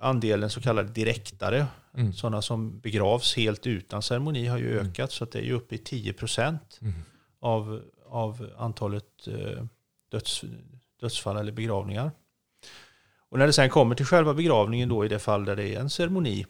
Andelen 0.00 0.50
så 0.50 0.60
kallade 0.60 0.88
direktare 0.88 1.66
Mm. 1.98 2.12
Sådana 2.12 2.42
som 2.42 2.80
begravs 2.80 3.36
helt 3.36 3.66
utan 3.66 4.02
ceremoni 4.02 4.46
har 4.46 4.58
ju 4.58 4.72
mm. 4.72 4.86
ökat 4.86 5.12
så 5.12 5.24
att 5.24 5.32
det 5.32 5.38
är 5.38 5.42
ju 5.42 5.52
uppe 5.52 5.74
i 5.74 5.78
10 5.78 6.12
procent 6.12 6.78
mm. 6.82 6.94
av, 7.40 7.82
av 8.06 8.50
antalet 8.58 9.26
eh, 9.26 9.64
döds, 10.10 10.44
dödsfall 11.00 11.36
eller 11.36 11.52
begravningar. 11.52 12.10
Och 13.28 13.38
när 13.38 13.46
det 13.46 13.52
sen 13.52 13.70
kommer 13.70 13.94
till 13.94 14.06
själva 14.06 14.34
begravningen 14.34 14.88
då 14.88 15.04
i 15.04 15.08
det 15.08 15.18
fall 15.18 15.44
där 15.44 15.56
det 15.56 15.74
är 15.74 15.80
en 15.80 15.90
ceremoni, 15.90 16.46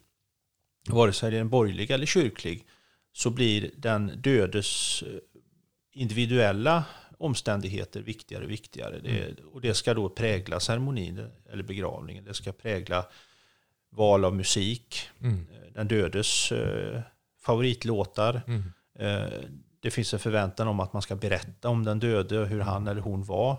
vare 0.89 1.13
sig 1.13 1.31
det 1.31 1.37
är 1.37 1.41
en 1.41 1.49
borgerlig 1.49 1.91
eller 1.91 2.07
kyrklig, 2.07 2.67
så 3.13 3.31
blir 3.31 3.71
den 3.77 4.13
dödes 4.17 5.03
eh, 5.03 5.38
individuella 5.99 6.85
omständigheter 7.19 8.01
viktigare 8.01 8.45
och 8.45 8.51
viktigare. 8.51 8.99
Det, 8.99 9.23
mm. 9.23 9.35
och 9.53 9.61
det 9.61 9.75
ska 9.75 9.95
då 9.95 10.09
prägla 10.09 10.61
ceremonin 10.61 11.27
eller 11.51 11.63
begravningen. 11.63 12.25
Det 12.25 12.35
ska 12.35 12.53
prägla 12.53 13.07
val 13.91 14.25
av 14.25 14.35
musik, 14.35 15.09
mm. 15.21 15.47
Eh, 15.53 15.73
den 15.73 15.89
dödes 15.89 16.53
eh, 16.53 17.01
favoritlåtar. 17.41 18.43
Mm. 18.47 18.63
Eh, 18.99 19.33
det 19.81 19.91
finns 19.91 20.15
en 20.15 20.21
förväntan 20.21 20.69
om 20.69 20.81
att 20.81 20.93
man 20.93 21.03
ska 21.03 21.17
berätta 21.17 21.69
om 21.69 21.85
den 21.85 21.99
döde, 21.99 22.37
hur 22.37 22.61
han 22.61 22.89
eller 22.89 23.01
hon 23.01 23.25
var. 23.25 23.57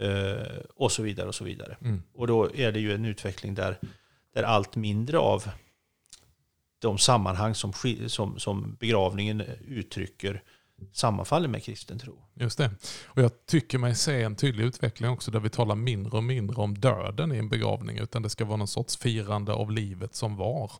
Eh, 0.00 0.58
och 0.74 0.92
så 0.92 1.02
vidare. 1.02 1.28
Och 1.28 1.34
så 1.34 1.44
vidare. 1.44 1.76
Mm. 1.80 2.02
Och 2.14 2.26
då 2.26 2.54
är 2.54 2.72
det 2.72 2.80
ju 2.80 2.94
en 2.94 3.04
utveckling 3.04 3.54
där, 3.54 3.78
där 4.34 4.42
allt 4.42 4.76
mindre 4.76 5.18
av 5.18 5.50
de 6.78 6.98
sammanhang 6.98 7.54
som, 7.54 7.72
som, 8.06 8.38
som 8.38 8.76
begravningen 8.80 9.42
uttrycker 9.68 10.42
sammanfaller 10.92 11.48
med 11.48 11.62
kristen 11.62 11.98
tro. 11.98 12.24
Just 12.34 12.58
det. 12.58 12.70
Och 13.04 13.22
jag 13.22 13.46
tycker 13.46 13.78
mig 13.78 13.94
se 13.94 14.22
en 14.22 14.36
tydlig 14.36 14.64
utveckling 14.64 15.10
också 15.10 15.30
där 15.30 15.40
vi 15.40 15.50
talar 15.50 15.74
mindre 15.74 16.16
och 16.16 16.24
mindre 16.24 16.56
om 16.56 16.78
döden 16.78 17.32
i 17.32 17.38
en 17.38 17.48
begravning 17.48 17.98
utan 17.98 18.22
det 18.22 18.30
ska 18.30 18.44
vara 18.44 18.56
någon 18.56 18.68
sorts 18.68 18.96
firande 18.96 19.52
av 19.52 19.70
livet 19.70 20.14
som 20.14 20.36
var. 20.36 20.72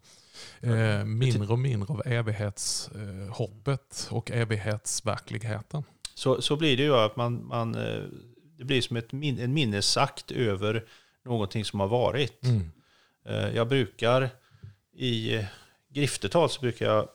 Eh, 0.61 1.05
mindre 1.05 1.53
och 1.53 1.59
mindre 1.59 1.95
av 1.95 2.03
evighetshoppet 2.07 4.09
och 4.11 4.31
evighetsverkligheten. 4.31 5.83
Så, 6.15 6.43
så 6.43 6.57
blir 6.57 6.77
det 6.77 6.83
ju 6.83 6.95
att 6.95 7.17
man, 7.17 7.47
man, 7.47 7.75
eh, 7.75 8.03
det 8.59 8.65
blir 8.65 8.81
som 8.81 8.97
ett 8.97 9.13
min, 9.13 9.39
en 9.39 9.55
minnesakt 9.55 10.31
över 10.31 10.85
någonting 11.25 11.65
som 11.65 11.81
har 11.81 11.89
varit. 11.89 12.45
Mm. 12.45 12.71
Eh, 13.25 13.57
jag 13.57 13.69
brukar 13.69 14.31
i 14.97 15.45
griftetal 15.89 16.51
så 16.51 16.61
brukar 16.61 16.87
jag 16.87 17.09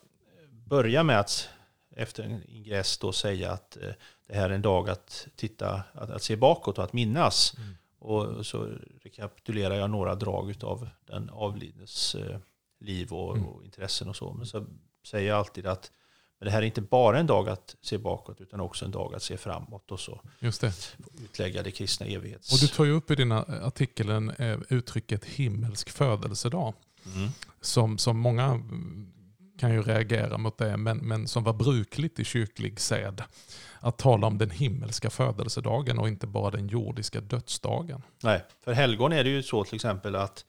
börja 0.69 1.03
med 1.03 1.19
att 1.19 1.49
efter 1.95 2.23
en 2.23 2.43
ingress 2.49 2.97
då 2.97 3.11
säga 3.11 3.51
att 3.51 3.77
eh, 3.77 3.89
det 4.27 4.35
här 4.35 4.49
är 4.49 4.53
en 4.53 4.61
dag 4.61 4.89
att 4.89 5.27
titta, 5.35 5.83
att, 5.93 6.09
att 6.09 6.23
se 6.23 6.35
bakåt 6.35 6.77
och 6.77 6.83
att 6.83 6.93
minnas. 6.93 7.53
Mm. 7.57 7.75
Och 7.99 8.45
så 8.45 8.69
rekapitulerar 9.01 9.75
jag 9.75 9.89
några 9.89 10.15
drag 10.15 10.55
av 10.63 10.89
den 11.05 11.29
avlidnes 11.29 12.15
eh, 12.15 12.37
liv 12.79 13.13
och, 13.13 13.37
mm. 13.37 13.47
och, 13.47 13.63
intressen 13.63 14.09
och 14.09 14.15
så. 14.15 14.33
Men 14.33 14.45
så 14.45 14.65
säger 15.03 15.29
jag 15.29 15.37
alltid 15.37 15.67
att 15.67 15.91
men 16.39 16.45
det 16.45 16.51
här 16.51 16.61
är 16.61 16.65
inte 16.65 16.81
bara 16.81 17.19
en 17.19 17.27
dag 17.27 17.49
att 17.49 17.75
se 17.81 17.97
bakåt 17.97 18.41
utan 18.41 18.59
också 18.59 18.85
en 18.85 18.91
dag 18.91 19.15
att 19.15 19.23
se 19.23 19.37
framåt 19.37 19.91
och 19.91 19.99
så 19.99 20.21
Just 20.39 20.61
det. 20.61 20.73
utlägga 21.23 21.63
det 21.63 21.71
kristna 21.71 22.05
evighets... 22.05 22.53
Och 22.53 22.59
du 22.59 22.67
tar 22.67 22.85
ju 22.85 22.91
upp 22.91 23.11
i 23.11 23.15
dina 23.15 23.43
artikeln 23.43 24.29
eh, 24.29 24.59
uttrycket 24.69 25.25
himmelsk 25.25 25.89
födelsedag. 25.89 26.73
Mm. 27.15 27.29
Som, 27.61 27.97
som 27.97 28.19
många 28.19 28.63
kan 29.63 29.73
ju 29.73 29.81
reagera 29.81 30.37
mot 30.37 30.57
det, 30.57 30.77
men, 30.77 30.97
men 30.97 31.27
som 31.27 31.43
var 31.43 31.53
brukligt 31.53 32.19
i 32.19 32.23
kyrklig 32.23 32.79
sed. 32.79 33.23
Att 33.79 33.97
tala 33.97 34.27
om 34.27 34.37
den 34.37 34.49
himmelska 34.49 35.09
födelsedagen 35.09 35.99
och 35.99 36.07
inte 36.07 36.27
bara 36.27 36.51
den 36.51 36.67
jordiska 36.67 37.21
dödsdagen. 37.21 38.01
Nej, 38.23 38.45
för 38.63 38.73
helgon 38.73 39.13
är 39.13 39.23
det 39.23 39.29
ju 39.29 39.43
så 39.43 39.63
till 39.63 39.75
exempel 39.75 40.15
att 40.15 40.45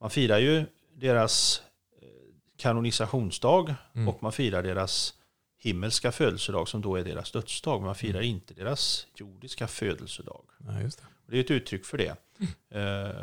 man 0.00 0.10
firar 0.10 0.38
ju 0.38 0.64
deras 0.94 1.62
eh, 2.02 2.08
kanonisationsdag 2.56 3.74
mm. 3.94 4.08
och 4.08 4.22
man 4.22 4.32
firar 4.32 4.62
deras 4.62 5.14
himmelska 5.58 6.12
födelsedag 6.12 6.68
som 6.68 6.80
då 6.80 6.96
är 6.96 7.04
deras 7.04 7.32
dödsdag. 7.32 7.82
Man 7.82 7.94
firar 7.94 8.20
mm. 8.20 8.30
inte 8.30 8.54
deras 8.54 9.06
jordiska 9.16 9.66
födelsedag. 9.66 10.44
Ja, 10.66 10.80
just 10.80 10.98
det. 10.98 11.06
det 11.26 11.36
är 11.36 11.40
ett 11.40 11.50
uttryck 11.50 11.84
för 11.84 11.98
det. 11.98 12.16
Mm. 12.38 13.06
Eh, 13.10 13.22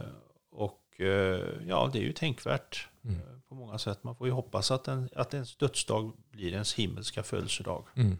och 0.52 1.02
eh, 1.02 1.42
ja, 1.68 1.90
det 1.94 2.00
är 2.00 2.04
ju 2.04 2.14
tänkvärt. 2.14 2.88
Mm. 3.04 3.37
På 3.50 3.56
många 3.56 3.77
sätt. 3.77 4.04
Man 4.04 4.16
får 4.16 4.27
ju 4.27 4.34
hoppas 4.34 4.72
att, 4.72 4.88
en, 4.88 5.10
att 5.16 5.34
ens 5.34 5.56
dödsdag 5.56 6.13
blir 6.32 6.51
ens 6.51 6.74
himmelska 6.74 7.24
födelsedag. 7.24 7.88
Mm. 7.96 8.18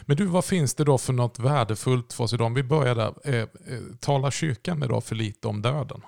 Men 0.00 0.16
du, 0.16 0.26
vad 0.26 0.44
finns 0.44 0.74
det 0.74 0.84
då 0.84 0.98
för 0.98 1.12
något 1.12 1.38
värdefullt 1.38 2.12
för 2.12 2.24
oss 2.24 2.32
idag? 2.32 2.46
Om 2.46 2.54
vi 2.54 2.62
börjar 2.62 2.94
där. 2.94 3.14
Eh, 3.24 3.34
eh, 3.34 3.48
talar 4.00 4.30
kyrkan 4.30 4.82
idag 4.82 5.04
för 5.04 5.14
lite 5.14 5.48
om 5.48 5.62
döden? 5.62 6.02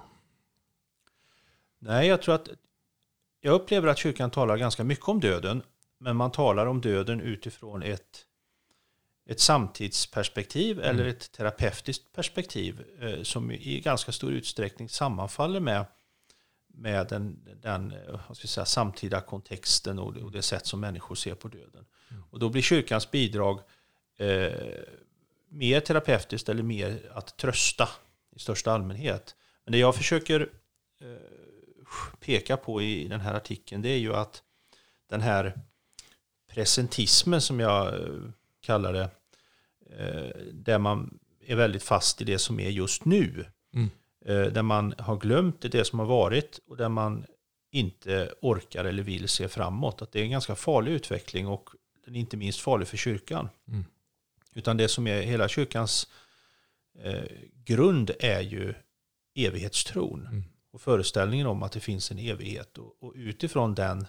Nej, 1.79 2.09
jag 2.09 2.23
tror 2.23 2.35
att 2.35 2.49
jag 3.41 3.55
upplever 3.55 3.89
att 3.89 3.99
kyrkan 3.99 4.31
talar 4.31 4.57
ganska 4.57 4.85
mycket 4.85 5.09
om 5.09 5.21
döden. 5.21 5.63
Men 5.99 6.17
man 6.17 6.31
talar 6.31 6.67
om 6.67 6.81
döden 6.81 7.21
utifrån 7.21 7.83
ett, 7.83 8.27
ett 9.29 9.41
samtidsperspektiv 9.41 10.79
mm. 10.79 10.91
eller 10.91 11.07
ett 11.07 11.33
terapeutiskt 11.33 12.13
perspektiv 12.13 12.85
eh, 13.01 13.23
som 13.23 13.51
i 13.51 13.81
ganska 13.81 14.13
stor 14.13 14.33
utsträckning 14.33 14.89
sammanfaller 14.89 15.61
med 15.61 15.87
med 16.75 17.07
den, 17.09 17.39
den 17.63 17.95
vad 18.29 18.37
ska 18.37 18.49
säga, 18.49 18.65
samtida 18.65 19.21
kontexten 19.21 19.99
och 19.99 20.15
det, 20.15 20.23
och 20.23 20.33
det, 20.33 20.43
sätt 20.43 20.67
som 20.67 20.81
människor 20.81 21.15
ser 21.15 21.35
på 21.35 21.49
döden. 21.49 21.85
Mm. 22.11 22.23
Och 22.31 22.39
då 22.39 22.49
blir 22.49 22.63
kyrkans 22.63 23.11
bidrag 23.11 23.61
eh, 24.19 24.53
mer 25.49 25.81
terapeutiskt 25.81 26.49
eller 26.49 26.63
mer 26.63 27.11
att 27.15 27.37
trösta 27.37 27.89
i 28.37 28.39
största 28.39 28.73
allmänhet. 28.73 29.37
Men 29.65 29.73
det 29.73 29.79
jag 29.79 29.97
försöker 29.97 30.41
eh, 31.01 31.07
peka 32.21 32.57
på 32.57 32.83
i 32.83 33.09
den 33.09 33.21
här 33.21 33.35
artikeln 33.35 33.83
det 33.83 33.89
är 33.89 33.99
ju 33.99 34.15
att 34.15 34.43
den 35.07 35.21
här 35.21 35.61
presentismen 36.49 37.41
som 37.41 37.61
jag 37.61 37.95
eh, 37.95 38.31
kallar 38.61 38.93
det. 38.93 39.11
Eh, 39.99 40.37
där 40.53 40.79
man 40.79 41.19
är 41.47 41.57
väldigt 41.57 41.83
fast 41.83 42.21
i 42.21 42.25
det 42.25 42.39
som 42.39 42.61
är 42.61 42.71
just 42.71 43.05
nu. 43.05 43.47
Mm. 43.75 43.91
Eh, 44.25 44.43
där 44.43 44.63
man 44.63 44.95
har 44.99 45.17
glömt 45.17 45.61
det 45.61 45.85
som 45.85 45.99
har 45.99 46.07
varit 46.07 46.61
och 46.67 46.77
där 46.77 46.89
man 46.89 47.27
inte 47.71 48.35
orkar 48.41 48.85
eller 48.85 49.03
vill 49.03 49.29
se 49.29 49.49
framåt. 49.49 50.03
Att 50.03 50.13
det 50.13 50.21
är 50.21 50.25
en 50.25 50.31
ganska 50.31 50.55
farlig 50.55 50.93
utveckling 50.93 51.47
och 51.47 51.71
den 52.05 52.17
är 52.17 52.21
inte 52.21 52.37
minst 52.37 52.61
farlig 52.61 52.89
för 52.89 52.97
kyrkan. 52.97 53.49
Mm. 53.69 53.85
Utan 54.55 54.77
det 54.77 54.89
som 54.89 55.07
är 55.07 55.23
hela 55.23 55.49
kyrkans 55.49 56.09
eh, 56.99 57.25
grund 57.65 58.11
är 58.19 58.41
ju 58.41 58.75
evighetstron. 59.35 60.27
Mm. 60.27 60.45
Och 60.73 60.81
föreställningen 60.81 61.47
om 61.47 61.63
att 61.63 61.73
det 61.73 61.81
finns 61.81 62.11
en 62.11 62.19
evighet. 62.19 62.79
Och, 62.79 62.97
och 63.01 63.13
utifrån 63.17 63.75
den 63.75 64.07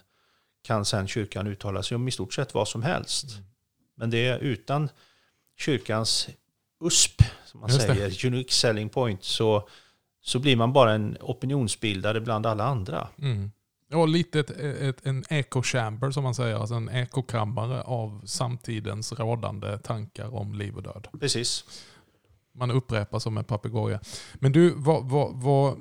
kan 0.62 0.84
sen 0.84 1.08
kyrkan 1.08 1.46
uttala 1.46 1.82
sig 1.82 1.94
om 1.94 2.08
i 2.08 2.10
stort 2.10 2.34
sett 2.34 2.54
vad 2.54 2.68
som 2.68 2.82
helst. 2.82 3.32
Mm. 3.32 3.44
Men 3.94 4.10
det 4.10 4.26
är 4.26 4.38
utan 4.38 4.88
kyrkans 5.58 6.28
USP, 6.80 7.22
som 7.46 7.60
man 7.60 7.70
Just 7.70 7.86
det. 7.86 7.94
säger, 7.94 8.26
unique 8.26 8.52
selling 8.52 8.88
point, 8.88 9.24
så, 9.24 9.68
så 10.24 10.38
blir 10.38 10.56
man 10.56 10.72
bara 10.72 10.92
en 10.92 11.16
opinionsbildare 11.20 12.20
bland 12.20 12.46
alla 12.46 12.64
andra. 12.64 13.08
Mm. 13.18 13.50
Och 13.92 14.08
lite 14.08 14.40
ett, 14.40 14.50
ett, 14.50 15.06
en 15.06 15.24
echo 15.28 15.62
chamber 15.62 16.10
som 16.10 16.22
man 16.22 16.34
säger, 16.34 16.56
alltså 16.56 16.74
en 16.74 16.88
ekokammare 16.88 17.82
av 17.82 18.22
samtidens 18.24 19.12
rådande 19.12 19.78
tankar 19.78 20.34
om 20.34 20.54
liv 20.54 20.76
och 20.76 20.82
död. 20.82 21.08
Precis. 21.20 21.64
Man 22.52 22.70
upprepar 22.70 23.18
som 23.18 23.38
en 23.38 23.44
papegoja. 23.44 24.00
Men 24.34 24.52
du, 24.52 24.74
vad, 24.76 25.04
vad, 25.04 25.34
vad, 25.34 25.78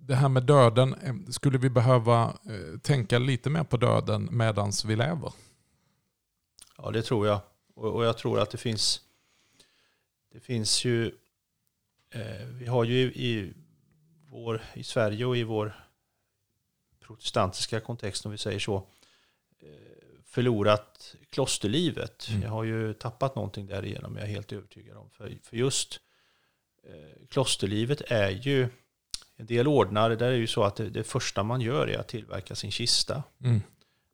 det 0.00 0.14
här 0.14 0.28
med 0.28 0.42
döden, 0.42 0.94
eh, 1.02 1.14
skulle 1.28 1.58
vi 1.58 1.70
behöva 1.70 2.24
eh, 2.24 2.78
tänka 2.82 3.18
lite 3.18 3.50
mer 3.50 3.64
på 3.64 3.76
döden 3.76 4.28
medan 4.32 4.72
vi 4.86 4.96
lever? 4.96 5.32
Ja, 6.78 6.90
det 6.90 7.02
tror 7.02 7.26
jag. 7.26 7.40
Och, 7.74 7.94
och 7.94 8.04
jag 8.04 8.18
tror 8.18 8.40
att 8.40 8.50
det 8.50 8.58
finns, 8.58 9.00
det 10.32 10.40
finns 10.40 10.84
ju, 10.84 11.12
vi 12.48 12.66
har 12.66 12.84
ju 12.84 13.00
i, 13.00 13.52
vår, 14.30 14.62
i 14.74 14.84
Sverige 14.84 15.24
och 15.24 15.36
i 15.36 15.42
vår 15.42 15.86
protestantiska 17.06 17.80
kontext, 17.80 18.26
om 18.26 18.32
vi 18.32 18.38
säger 18.38 18.58
så, 18.58 18.76
eh, 19.58 19.68
förlorat 20.24 21.14
klosterlivet. 21.30 22.28
Mm. 22.30 22.42
Jag 22.42 22.50
har 22.50 22.64
ju 22.64 22.92
tappat 22.92 23.34
någonting 23.34 23.66
därigenom, 23.66 24.16
jag 24.16 24.24
är 24.24 24.30
helt 24.30 24.52
övertygad 24.52 24.96
om. 24.96 25.10
För, 25.10 25.38
för 25.42 25.56
just 25.56 26.00
eh, 26.82 27.26
klosterlivet 27.28 28.00
är 28.06 28.30
ju, 28.30 28.68
en 29.36 29.46
del 29.46 29.68
ordnar, 29.68 30.10
där 30.10 30.26
är 30.26 30.32
det 30.32 30.36
ju 30.36 30.46
så 30.46 30.64
att 30.64 30.76
det, 30.76 30.90
det 30.90 31.04
första 31.04 31.42
man 31.42 31.60
gör 31.60 31.86
är 31.86 31.98
att 31.98 32.08
tillverka 32.08 32.54
sin 32.54 32.70
kista. 32.70 33.22
Mm. 33.44 33.62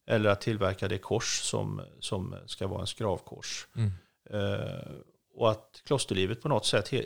Eller 0.07 0.31
att 0.31 0.41
tillverka 0.41 0.89
det 0.89 0.99
kors 0.99 1.41
som, 1.41 1.83
som 2.01 2.37
ska 2.47 2.67
vara 2.67 2.81
en 2.81 2.87
skravkors. 2.87 3.67
Mm. 3.77 3.91
Eh, 4.31 4.93
och 5.35 5.51
att 5.51 5.83
klosterlivet 5.85 6.43
på 6.43 6.49
något 6.49 6.67
sätt 6.67 6.89
he, 6.89 7.05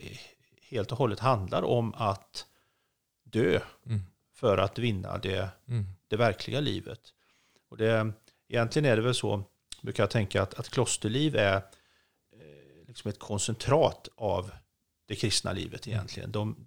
helt 0.68 0.92
och 0.92 0.98
hållet 0.98 1.18
handlar 1.20 1.62
om 1.62 1.94
att 1.94 2.46
dö 3.22 3.60
Mm. 3.86 4.00
för 4.34 4.58
att 4.58 4.78
vinna 4.78 5.18
det, 5.18 5.48
Mm. 5.68 5.84
det 6.08 6.16
verkliga 6.16 6.60
livet. 6.60 7.00
Och 7.70 7.76
det, 7.76 8.12
egentligen 8.48 8.92
är 8.92 8.96
det 8.96 9.02
väl 9.02 9.14
så, 9.14 9.44
brukar 9.82 10.02
jag 10.02 10.10
tänka, 10.10 10.42
att, 10.42 10.54
att 10.54 10.68
klosterliv 10.68 11.36
är 11.36 11.56
eh, 11.56 12.86
liksom 12.86 13.08
ett 13.08 13.18
koncentrat 13.18 14.08
av 14.16 14.50
det 15.06 15.14
kristna 15.16 15.52
livet 15.52 15.88
egentligen. 15.88 16.32
De, 16.32 16.66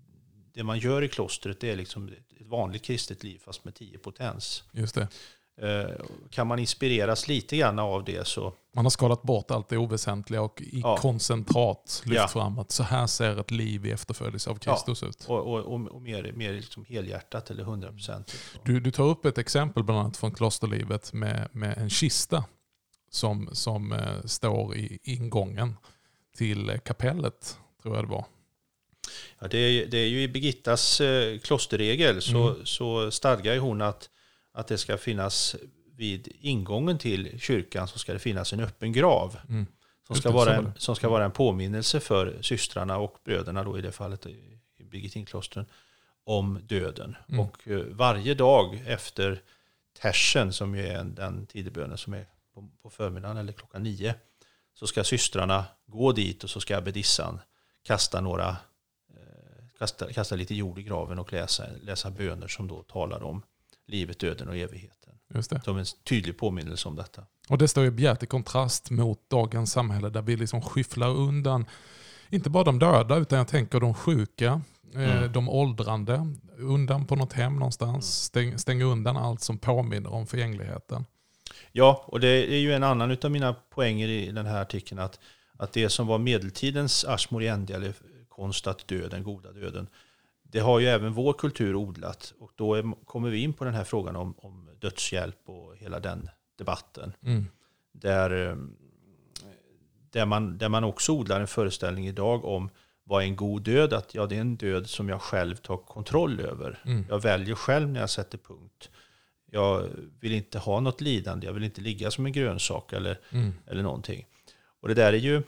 det 0.54 0.63
man 0.63 0.80
gör 0.80 1.02
i 1.02 1.08
klostret 1.08 1.60
det 1.60 1.71
är 1.71 1.76
liksom 1.76 2.08
ett 2.08 2.41
vanligt 2.41 2.84
kristet 2.84 3.24
liv 3.24 3.39
fast 3.45 3.65
med 3.65 3.76
tio 3.76 3.97
potens. 3.97 4.63
Just 4.71 4.95
det. 4.95 5.08
Eh, 5.62 5.89
Kan 6.30 6.48
man 6.48 6.60
inspireras 6.60 7.28
lite 7.28 7.58
grann 7.58 7.80
av 7.80 8.04
det 8.04 8.28
så 8.28 8.54
Man 8.76 8.86
har 8.86 8.89
skalat 8.89 9.22
bort 9.24 9.52
allt 9.52 9.69
det 9.69 9.78
oväsentliga 9.78 10.41
och 10.41 10.62
i 10.62 10.80
Ja. 10.84 10.98
koncentrat 10.98 12.02
lyft 12.06 12.15
Ja. 12.15 12.28
fram 12.28 12.60
att 12.60 12.72
så 12.72 12.84
här 12.84 13.08
ser 13.08 13.39
ett 13.39 13.52
liv 13.52 13.86
i 13.86 13.91
efterföljelse 13.91 14.50
av 14.50 14.56
Kristus 14.56 15.04
ut. 15.04 15.26
och, 15.28 15.38
och, 15.39 15.60
och, 15.60 15.88
och 15.88 16.02
mer, 16.02 16.32
mer 16.36 16.54
liksom 16.54 16.86
helhjärtat 16.86 17.50
eller 17.50 17.63
hundraprocentigt. 17.63 18.38
Du, 18.63 18.80
du 18.80 18.91
tar 18.91 19.04
upp 19.04 19.26
ett 19.26 19.38
exempel 19.38 19.84
bland 19.84 20.00
annat 20.00 20.17
från 20.17 20.32
klosterlivet 20.32 21.13
med, 21.13 21.50
med 21.52 21.78
en 21.78 21.89
kista 21.89 22.43
som, 23.12 23.50
som 23.52 23.91
eh, 23.91 24.22
står 24.26 24.76
i 24.76 25.00
ingången 25.04 25.76
till 26.38 26.69
eh, 26.69 26.78
kapellet, 26.78 27.58
tror 27.82 27.95
jag 27.95 28.06
det 28.06 28.12
var. 28.12 28.26
Ja, 29.39 29.48
det, 29.48 29.58
är, 29.58 29.86
det 29.86 29.98
är 29.98 30.08
ju 30.08 30.22
i 30.22 30.28
Birgittas 30.28 31.02
eh, 31.02 31.39
klosterregel 31.39 32.22
så, 32.22 32.50
Mm. 32.50 32.65
så 32.65 33.12
stadgar 33.12 33.58
hon 33.58 33.82
att, 33.82 34.10
att 34.54 34.68
det 34.68 34.78
ska 34.78 34.98
finnas 34.98 35.56
vid 35.96 36.28
ingången 36.40 36.98
till 36.98 37.40
kyrkan 37.40 37.88
så 37.88 38.00
ska 38.00 38.14
det 38.14 38.20
finnas 38.20 38.54
en 38.54 38.60
öppen 38.60 38.92
grav. 38.92 39.38
Mm. 39.50 39.66
Som 40.08 40.16
ska, 40.16 40.32
vara 40.32 40.56
en, 40.56 40.74
som 40.78 40.96
ska 40.96 41.10
vara 41.10 41.26
en 41.26 41.32
påminnelse 41.32 42.00
för 42.00 42.38
systrarna 42.42 42.98
och 42.98 43.18
bröderna 43.24 43.64
då 43.64 43.78
i 43.78 43.82
det 43.82 43.92
fallet 43.92 44.26
i 44.26 44.60
Birgittinklostren 44.84 45.66
om 46.24 46.60
döden. 46.64 47.16
Mm. 47.30 47.40
Och 47.40 47.68
eh, 47.68 47.80
varje 47.80 48.34
dag 48.34 48.84
efter 48.88 49.42
tersen 50.02 50.54
som 50.54 50.76
ju 50.76 50.88
är 50.88 50.96
en- 51.00 51.16
den 51.16 51.46
tidebönen 51.46 51.98
som 51.98 52.14
är 52.14 52.26
på, 52.54 52.70
på 52.82 52.90
förmiddagen 52.90 53.38
eller 53.38 53.54
klockan 53.54 53.84
nio 53.84 54.16
så 54.74 54.88
ska 54.88 55.04
systrarna 55.04 55.66
gå 55.86 56.12
dit 56.12 56.44
och 56.44 56.50
så 56.50 56.60
ska 56.60 56.78
abbedissan 56.78 57.40
kasta 57.84 58.22
några 58.22 58.50
eh, 58.50 59.66
kasta, 59.80 60.14
kasta 60.14 60.36
lite 60.36 60.56
jord 60.56 60.80
i 60.80 60.84
graven 60.84 61.20
och 61.20 61.34
läsa, 61.34 61.66
läsa 61.82 62.10
böner 62.10 62.48
som 62.48 62.68
då 62.68 62.84
talar 62.84 63.24
om 63.24 63.42
livet, 63.89 64.19
döden 64.19 64.47
och 64.47 64.58
evigheten. 64.58 65.13
Just 65.36 65.49
det. 65.49 65.62
Som 65.63 65.78
en 65.78 65.86
tydlig 66.04 66.38
påminnelse 66.38 66.88
om 66.88 66.95
detta. 66.95 67.23
Och 67.49 67.58
det 67.58 67.67
står 67.67 67.84
ju 67.84 67.91
bjärt 67.91 68.23
i 68.23 68.25
kontrast 68.25 68.89
mot 68.89 69.30
dagens 69.30 69.71
samhälle 69.71 70.10
där 70.10 70.21
vi 70.21 70.36
liksom 70.36 70.62
skyfflar 70.62 71.10
undan, 71.10 71.65
inte 72.30 72.49
bara 72.49 72.63
de 72.63 72.80
döda 72.80 73.17
utan 73.17 73.38
jag 73.38 73.47
tänker 73.47 73.80
de 73.80 73.93
sjuka, 73.93 74.62
eh, 74.95 75.17
Mm. 75.17 75.32
de 75.32 75.49
åldrande, 75.49 76.36
undan 76.58 77.06
på 77.06 77.15
något 77.15 77.34
hem 77.34 77.56
någonstans, 77.56 78.23
stäng, 78.23 78.58
stäng 78.58 78.84
undan 78.84 79.17
allt 79.17 79.41
som 79.41 79.58
påminner 79.58 80.13
om 80.13 80.28
förgängligheten. 80.28 81.06
Ja, 81.71 82.04
och 82.08 82.19
det 82.19 82.28
är 82.28 82.60
ju 82.60 82.73
en 82.73 82.84
annan 82.84 83.17
av 83.23 83.32
mina 83.32 83.54
poänger 83.54 84.08
i 84.08 84.32
den 84.32 84.45
här 84.45 84.62
artikeln 84.62 84.99
att, 84.99 85.19
att 85.58 85.73
det 85.73 85.89
som 85.89 86.08
var 86.08 86.17
medeltidens 86.17 87.06
asmoriendi, 87.06 87.73
eller 87.73 87.93
konst 88.30 88.67
att 88.67 88.88
dö, 88.88 89.08
den 89.08 89.23
goda 89.23 89.52
döden, 89.52 89.88
det 90.52 90.60
har 90.60 90.80
ju 90.80 90.88
även 90.88 91.14
vår 91.14 91.34
kultur 91.34 91.76
odlat. 91.76 92.34
Och 92.40 92.52
då 92.56 92.74
är, 92.74 93.06
kommer 93.06 93.30
vi 93.30 93.40
in 93.40 93.54
på 93.54 93.64
den 93.66 93.74
här 93.74 93.84
frågan 93.84 94.16
om, 94.16 94.34
om 94.38 94.70
dödshjälp 94.80 95.50
och 95.50 95.76
hela 95.78 96.00
den 96.00 96.30
debatten. 96.58 97.14
Mm. 97.24 97.46
Där, 97.92 98.50
eh, 98.50 98.56
där, 100.12 100.26
man, 100.26 100.58
där 100.58 100.70
man 100.70 100.84
också 100.84 101.12
odlar 101.12 101.40
en 101.42 101.48
föreställning 101.48 102.08
idag 102.08 102.46
om 102.46 102.70
vad 103.04 103.24
är 103.24 103.28
en 103.28 103.36
god 103.36 103.62
död? 103.62 103.94
Att 103.94 104.16
ja, 104.16 104.26
det 104.26 104.36
är 104.36 104.42
en 104.42 104.56
död 104.56 104.90
som 104.90 105.10
jag 105.10 105.22
själv 105.22 105.56
tar 105.56 105.78
kontroll 105.78 106.40
över. 106.40 106.80
Mm. 106.86 107.06
Jag 107.10 107.22
väljer 107.22 107.56
själv 107.56 107.90
när 107.90 108.00
jag 108.00 108.10
sätter 108.10 108.38
punkt. 108.38 108.90
Jag 109.52 109.90
vill 110.20 110.34
inte 110.34 110.60
ha 110.60 110.80
något 110.80 111.02
lidande, 111.02 111.48
jag 111.48 111.54
vill 111.54 111.64
inte 111.64 111.82
ligga 111.82 112.12
som 112.12 112.26
en 112.26 112.32
grönsak 112.32 112.94
eller, 112.94 113.20
Mm. 113.32 113.54
eller 113.68 113.84
någonting. 113.84 114.26
Och 114.82 114.88
det 114.88 114.94
där 114.94 115.14
är 115.14 115.18
ju 115.18 115.44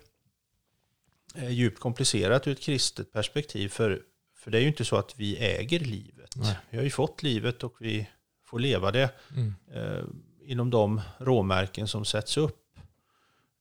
djupt 1.49 1.79
komplicerat 1.79 2.47
ur 2.47 2.51
ett 2.51 2.61
kristet 2.61 3.11
perspektiv. 3.11 3.69
För, 3.69 4.01
för 4.41 4.51
det 4.51 4.57
är 4.57 4.61
ju 4.61 4.67
inte 4.67 4.85
så 4.85 4.95
att 4.97 5.19
vi 5.19 5.37
äger 5.37 5.79
livet. 5.79 6.35
Nej. 6.35 6.57
Vi 6.69 6.77
har 6.77 6.83
ju 6.83 6.89
fått 6.89 7.23
livet 7.23 7.63
och 7.63 7.75
vi 7.79 8.07
får 8.43 8.59
leva 8.59 8.91
det 8.91 9.09
Mm. 9.35 9.53
eh, 9.73 10.03
inom 10.43 10.69
de 10.69 11.01
råmärken 11.17 11.87
som 11.87 12.05
sätts 12.05 12.37
upp. 12.37 12.77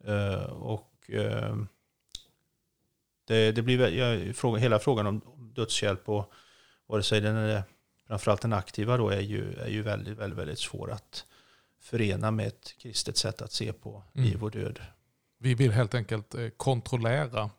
Eh, 0.05 0.43
och 0.45 1.11
eh, 1.11 1.57
det, 3.27 3.53
det 3.53 3.63
blir 3.63 3.79
väl- 3.79 3.95
ja, 4.29 4.33
fråga, 4.35 4.59
hela 4.61 4.79
frågan 4.79 5.07
om 5.07 5.21
dödshjälp 5.55 6.09
och 6.09 6.33
vare 6.87 7.03
sig 7.03 7.21
den 7.21 7.37
är 7.37 7.63
framförallt 8.07 8.41
den 8.43 8.53
aktiva 8.53 8.97
då 8.97 9.09
är 9.09 9.21
ju, 9.21 9.53
är 9.55 9.69
ju 9.69 9.83
väldigt, 9.83 10.19
väldigt, 10.19 10.39
väldigt 10.39 10.59
svår 10.59 10.91
att 10.91 11.25
förena 11.81 12.31
med 12.31 12.47
ett 12.47 12.75
kristet 12.79 13.17
sätt 13.17 13.43
att 13.43 13.53
se 13.53 13.73
på 13.73 14.03
Mm. 14.15 14.27
liv 14.29 14.45
och 14.45 14.51
död. 14.51 14.81
Vi 15.39 15.55
vill 15.55 15.73
helt 15.73 15.95
enkelt 15.95 16.35
eh, 16.35 16.49
kontrollera 16.49 17.51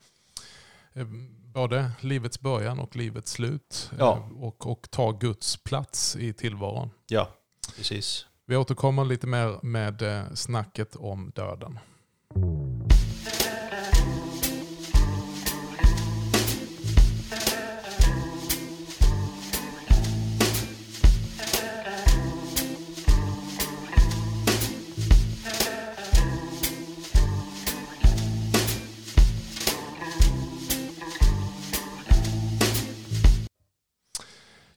både 1.53 1.91
livets 1.99 2.39
början 2.41 2.79
och 2.79 2.95
livets 2.95 3.31
slut 3.31 3.89
eh, 3.91 3.97
Ja. 3.99 4.29
och, 4.39 4.67
och 4.71 4.87
ta 4.91 5.11
Guds 5.11 5.57
plats 5.63 6.15
i 6.15 6.33
tillvaron. 6.33 6.89
Ja, 7.07 7.29
precis. 7.77 8.25
Vi 8.45 8.55
återkommer 8.55 9.05
lite 9.05 9.27
mer 9.27 9.59
med 9.65 10.01
eh, 10.01 10.33
snacket 10.33 10.95
om 10.95 11.31
döden. 11.35 11.79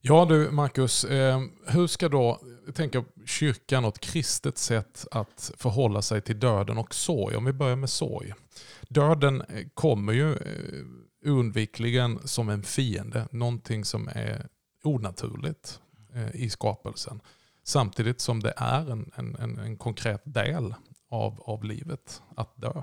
Ja 0.07 0.25
du 0.25 0.51
Marcus, 0.51 1.05
eh, 1.05 1.43
hur 1.67 1.87
ska 1.87 2.09
då, 2.09 2.40
tänka 2.75 3.05
kyrkan 3.27 3.85
och 3.85 3.95
ett 3.95 4.01
kristet 4.01 4.59
sätt 4.59 5.07
att 5.11 5.53
förhålla 5.57 6.03
sig 6.03 6.21
till 6.21 6.40
döden 6.40 6.79
och 6.79 6.95
sorg. 6.95 7.37
Om 7.37 7.45
vi 7.45 7.53
börjar 7.53 7.77
med 7.77 7.90
sorg. 7.90 8.35
Döden 8.88 9.40
eh, 9.40 9.67
kommer 9.75 10.12
ju 10.12 10.33
eh, 10.33 11.31
oundvikligen 11.33 12.29
som 12.29 12.49
en 12.49 12.62
fiende, 12.62 13.29
någonting 13.31 13.85
som 13.85 14.09
är 14.09 14.49
onaturligt 14.83 15.81
i 16.33 16.51
skapelsen. 16.51 17.21
Samtidigt 17.62 18.21
som 18.21 18.40
det 18.40 18.55
är 18.57 18.90
en, 18.90 19.11
en, 19.14 19.37
en, 19.37 19.59
en 19.59 19.77
konkret 19.77 20.23
del 20.25 20.75
av, 21.09 21.40
av 21.40 21.64
livet 21.64 22.23
att 22.37 22.57
dö. 22.57 22.83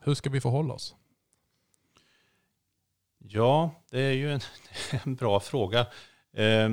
Hur 0.00 0.14
ska 0.14 0.30
vi 0.30 0.40
förhålla 0.40 0.74
oss? 0.74 0.94
Ja, 3.28 3.82
det 3.90 4.00
är 4.00 4.12
ju 4.12 4.32
en, 4.32 4.40
en 5.04 5.14
bra 5.14 5.40
fråga. 5.40 5.86
Eh, 6.32 6.70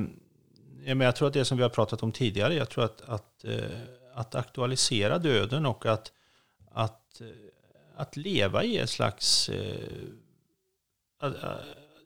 jag 0.84 1.16
tror 1.16 1.28
att 1.28 1.34
det 1.34 1.44
som 1.44 1.56
vi 1.56 1.62
har 1.62 1.70
pratat 1.70 2.02
om 2.02 2.12
tidigare, 2.12 2.54
jag 2.54 2.70
tror 2.70 2.84
att, 2.84 3.00
att, 3.00 3.44
eh, 3.44 3.80
att 4.14 4.34
aktualisera 4.34 5.18
döden 5.18 5.66
och 5.66 5.86
att, 5.86 6.12
att, 6.70 7.20
eh, 7.20 7.26
att 7.96 8.16
leva 8.16 8.64
i 8.64 8.78
ett 8.78 8.90
slags... 8.90 9.48
Eh, 9.48 9.88
att, 11.18 11.34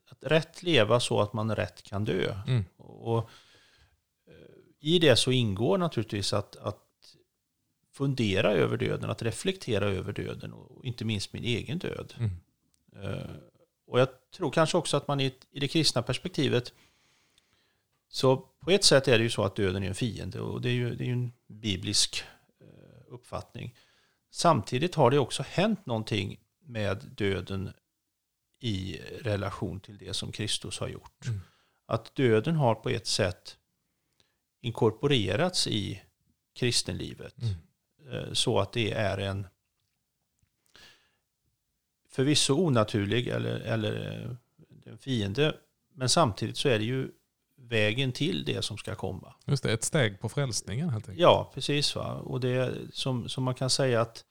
att 0.08 0.18
rätt 0.20 0.62
leva 0.62 1.00
så 1.00 1.20
att 1.20 1.32
man 1.32 1.56
rätt 1.56 1.82
kan 1.82 2.04
dö. 2.04 2.34
Mm. 2.46 2.64
Och, 2.76 3.30
I 4.80 4.98
det 4.98 5.16
så 5.16 5.30
ingår 5.30 5.78
naturligtvis 5.78 6.32
att, 6.32 6.56
att 6.56 6.82
fundera 7.92 8.52
över 8.52 8.76
döden, 8.76 9.10
att 9.10 9.22
reflektera 9.22 9.84
över 9.84 10.12
döden 10.12 10.52
och 10.52 10.84
inte 10.84 11.04
minst 11.04 11.32
min 11.32 11.44
egen 11.44 11.78
död. 11.78 12.14
Mm. 12.18 12.30
Och 13.86 14.00
jag 14.00 14.08
tror 14.30 14.50
kanske 14.50 14.78
också 14.78 14.96
att 14.96 15.08
man 15.08 15.20
i, 15.20 15.34
i 15.50 15.60
det 15.60 15.68
kristna 15.68 16.02
perspektivet 16.02 16.72
så 18.08 18.36
på 18.36 18.70
ett 18.70 18.84
sätt 18.84 19.08
är 19.08 19.18
det 19.18 19.24
ju 19.24 19.30
så 19.30 19.44
att 19.44 19.56
döden 19.56 19.82
är 19.82 19.88
en 19.88 19.94
fiende 19.94 20.40
och 20.40 20.60
det 20.60 20.68
är 20.68 20.72
ju, 20.72 20.94
det 20.94 21.04
är 21.04 21.06
ju 21.06 21.12
en 21.12 21.32
biblisk 21.46 22.24
eh, 22.60 23.14
uppfattning. 23.14 23.74
Samtidigt 24.30 24.94
har 24.94 25.10
det 25.10 25.18
också 25.18 25.42
hänt 25.42 25.86
någonting 25.86 26.40
med 26.60 27.04
döden 27.16 27.72
i 28.60 29.00
relation 29.20 29.80
till 29.80 29.98
det 29.98 30.14
som 30.14 30.32
Kristus 30.32 30.78
har 30.78 30.88
gjort. 30.88 31.26
Mm. 31.26 31.40
Att 31.86 32.14
döden 32.14 32.56
har 32.56 32.74
på 32.74 32.88
ett 32.88 33.06
sätt 33.06 33.56
inkorporerats 34.60 35.66
i 35.66 36.02
kristenlivet. 36.54 37.34
Mm. 37.42 37.54
Eh, 38.12 38.32
så 38.32 38.60
att 38.60 38.72
det 38.72 38.92
är 38.92 39.18
en 39.18 39.46
förvisso 42.16 42.54
onaturlig 42.54 43.28
eller, 43.28 43.60
eller 43.60 44.22
eh, 44.22 44.92
en 44.92 44.98
fiende. 44.98 45.56
Men 45.94 46.08
samtidigt 46.08 46.56
så 46.56 46.68
är 46.68 46.78
det 46.78 46.84
ju 46.84 47.10
vägen 47.56 48.12
till 48.12 48.44
det 48.44 48.64
som 48.64 48.78
ska 48.78 48.94
komma. 48.94 49.34
Just 49.46 49.62
det, 49.62 49.72
ett 49.72 49.84
steg 49.84 50.20
på 50.20 50.28
frälsningen 50.28 50.90
helt 50.90 51.08
enkelt. 51.08 51.20
Ja, 51.20 51.50
precis. 51.54 51.94
Va? 51.94 52.14
Och 52.14 52.40
det 52.40 52.74
som, 52.92 53.28
som 53.28 53.44
man 53.44 53.54
kan 53.54 53.70
säga 53.70 54.00
att, 54.00 54.24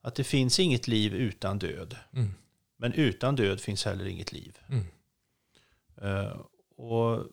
att 0.00 0.14
det 0.14 0.24
finns 0.24 0.60
inget 0.60 0.88
liv 0.88 1.14
utan 1.14 1.58
död. 1.58 1.96
Mm. 2.12 2.34
Men 2.76 2.92
utan 2.92 3.36
död 3.36 3.60
finns 3.60 3.84
heller 3.84 4.06
inget 4.06 4.32
liv. 4.32 4.58
Mm. 4.68 4.84
Uh, 6.02 6.40
och 6.76 7.26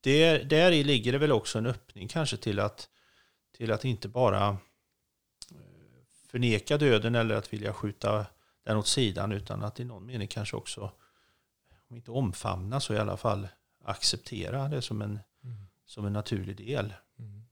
där, 0.00 0.44
där 0.44 0.72
i 0.72 0.84
ligger 0.84 1.12
det 1.12 1.18
väl 1.18 1.32
också 1.32 1.58
en 1.58 1.66
öppning 1.66 2.08
kanske 2.08 2.36
till 2.36 2.60
att, 2.60 2.88
till 3.56 3.72
att 3.72 3.84
inte 3.84 4.08
bara 4.08 4.56
förneka 6.30 6.78
döden 6.78 7.14
eller 7.14 7.34
att 7.34 7.52
vilja 7.52 7.72
skjuta 7.72 8.26
den 8.64 8.76
åt 8.76 8.86
sidan 8.86 9.32
utan 9.32 9.64
att 9.64 9.80
i 9.80 9.84
någon 9.84 10.06
mening 10.06 10.28
kanske 10.28 10.56
också, 10.56 10.92
om 11.88 11.96
inte 11.96 12.10
omfamna 12.10 12.80
så 12.80 12.94
i 12.94 12.98
alla 12.98 13.16
fall 13.16 13.48
acceptera 13.84 14.68
det 14.68 14.82
som 14.82 15.02
en, 15.02 15.18
mm. 15.44 15.66
som 15.86 16.06
en 16.06 16.12
naturlig 16.12 16.56
del. 16.56 16.94
Mm. 17.18 17.44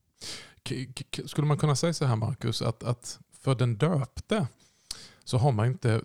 Skulle 1.26 1.46
man 1.46 1.58
kunna 1.58 1.76
säga 1.76 1.92
så 1.92 2.04
här 2.04 2.16
Marcus, 2.16 2.62
att, 2.62 2.82
att 2.82 3.20
för 3.40 3.54
den 3.54 3.76
döpte 3.76 4.46
så 5.24 5.38
har 5.38 5.52
man 5.52 5.66
inte 5.66 6.02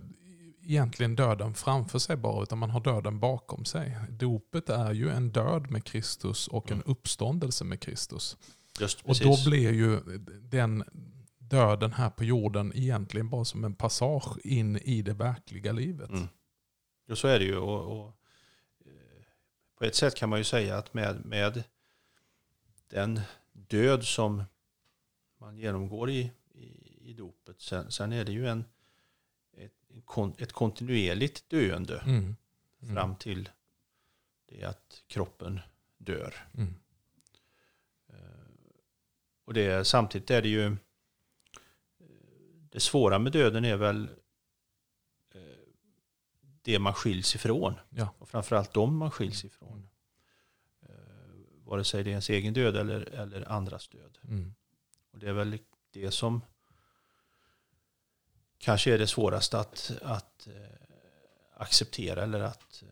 egentligen 0.64 1.16
döden 1.16 1.54
framför 1.54 2.00
sig 2.00 2.16
bara, 2.16 2.44
utan 2.44 2.58
man 2.58 2.70
har 2.70 2.80
döden 2.80 3.20
bakom 3.20 3.66
sig. 3.66 3.98
Dopet 4.10 4.70
är 4.70 4.94
ju 4.94 5.10
en 5.10 5.32
död 5.32 5.72
med 5.72 5.84
Kristus 5.84 6.48
och 6.48 6.72
mm. 6.72 6.80
en 6.80 6.92
uppståndelse 6.92 7.64
med 7.64 7.80
Kristus. 7.80 8.38
Just, 8.80 9.02
och 9.02 9.16
då 9.22 9.38
blir 9.46 9.72
ju 9.72 10.00
den 10.42 10.84
döden 11.52 11.94
här 11.94 12.10
på 12.10 12.24
jorden 12.24 12.72
egentligen 12.76 13.30
bara 13.30 13.46
som 13.46 13.64
en 13.64 13.76
passage 13.76 14.38
in 14.44 14.78
i 14.78 15.02
det 15.02 15.14
verkliga 15.14 15.72
livet. 15.72 16.10
Mm. 16.10 16.28
Jo, 17.06 17.16
så 17.16 17.28
är 17.28 17.40
det 17.40 17.46
ju. 17.46 17.58
Och, 17.58 18.00
och, 18.00 18.08
eh, 18.86 19.24
på 19.78 19.86
ett 19.86 19.96
sätt 19.96 20.16
kan 20.16 20.30
man 20.30 20.40
ju 20.40 20.44
säga 20.44 20.78
att 20.78 20.94
med, 20.94 21.26
med 21.26 21.64
den 22.90 23.22
död 23.54 24.04
som 24.04 24.44
man 25.38 25.58
genomgår 25.58 26.10
i, 26.10 26.32
i, 26.54 26.98
i 27.10 27.14
dopet, 27.14 27.62
sen, 27.62 27.92
sen 27.92 28.14
är 28.14 28.26
det 28.26 28.32
ju 28.32 28.48
en, 28.48 28.66
ett, 29.54 29.74
ett 30.38 30.52
kontinuerligt 30.52 31.50
döende 31.50 32.00
mm. 32.00 32.36
Mm. 32.82 32.96
fram 32.96 33.16
till 33.16 33.50
det 34.46 34.64
att 34.64 35.04
kroppen 35.08 35.60
dör. 35.98 36.36
Mm. 36.54 36.76
Eh, 38.08 38.16
och 39.46 39.54
det, 39.54 39.88
samtidigt 39.88 40.32
är 40.32 40.42
det 40.42 40.50
ju 40.50 40.78
det 42.72 42.80
svåra 42.80 43.20
med 43.20 43.32
döden 43.32 43.66
är 43.66 43.78
väl 43.78 44.10
eh, 45.34 45.42
det 46.62 46.80
man 46.80 46.94
skiljs 46.94 47.36
ifrån. 47.36 47.74
Ja. 47.90 48.14
Och 48.18 48.30
framförallt 48.30 48.74
de 48.74 48.98
man 48.98 49.12
skiljs 49.12 49.46
ifrån. 49.46 49.90
Eh, 50.82 51.66
vare 51.66 51.84
sig 51.84 52.04
det 52.04 52.10
är 52.10 52.12
ens 52.12 52.30
egen 52.30 52.54
död 52.54 52.76
eller, 52.76 53.02
eller 53.02 53.52
andras 53.52 53.88
död. 53.88 54.18
Mm. 54.24 54.54
Och 55.12 55.20
det 55.20 55.28
är 55.30 55.34
väl 55.34 55.60
det 55.92 56.12
som 56.12 56.42
kanske 58.58 58.94
är 58.94 58.98
det 58.98 59.08
svåraste 59.08 59.60
att, 59.60 59.92
att 60.02 60.48
eh, 60.48 60.54
acceptera 61.58 62.24
eller 62.24 62.40
att 62.40 62.84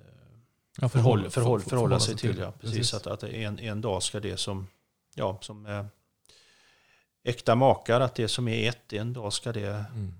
ja, 0.81 0.89
förhålla, 0.89 1.29
förhålla, 1.29 1.63
förhålla, 1.63 1.99
sig 1.99 2.15
till. 2.15 2.33
till. 2.33 2.41
Ja, 2.41 2.51
precis, 2.51 2.77
precis. 2.77 2.93
Att, 2.93 3.07
att 3.07 3.23
en, 3.23 3.59
en 3.59 3.81
dag 3.81 4.03
ska 4.03 4.19
det 4.19 4.37
som, 4.37 4.67
ja, 5.15 5.37
som 5.41 5.65
äkta 7.29 7.55
makar, 7.55 8.01
att 8.01 8.15
det 8.15 8.27
som 8.27 8.47
är 8.47 8.69
ett, 8.69 8.93
en 8.93 9.13
dag 9.13 9.33
ska 9.33 9.51
det 9.51 9.85
mm. 9.93 10.13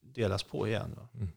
delas 0.00 0.42
på 0.42 0.68
igen. 0.68 0.98
Mm. 1.14 1.28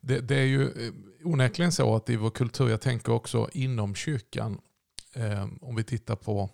Det, 0.00 0.20
det, 0.20 0.36
är 0.36 0.44
ju 0.44 0.86
eh, 0.86 0.92
onekligen 1.24 1.72
så 1.72 1.96
att 1.96 2.10
i 2.10 2.16
vår 2.16 2.30
kultur, 2.30 2.68
jag 2.68 2.80
tänker 2.80 3.12
också 3.12 3.48
inom 3.52 3.94
kyrkan, 3.94 4.60
eh, 5.12 5.48
om 5.60 5.76
vi 5.76 5.84
tittar 5.84 6.16
på 6.16 6.50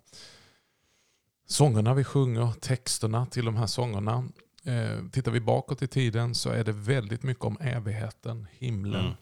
sångerna 1.47 1.95
vi 1.95 2.05
sjunger, 2.05 2.53
texterna 2.61 3.27
till 3.27 3.45
de 3.45 3.57
här 3.57 3.67
sångerna. 3.67 4.29
Eh, 4.65 5.09
tittar 5.13 5.33
vi 5.33 5.41
bakåt 5.41 5.83
i 5.83 5.87
tiden 5.87 6.35
så 6.35 6.51
är 6.51 6.65
det 6.65 6.73
väldigt 6.73 7.23
mycket 7.23 7.45
om 7.45 7.57
evigheten, 7.61 8.47
himlen. 8.53 9.01
Mm. 9.01 9.17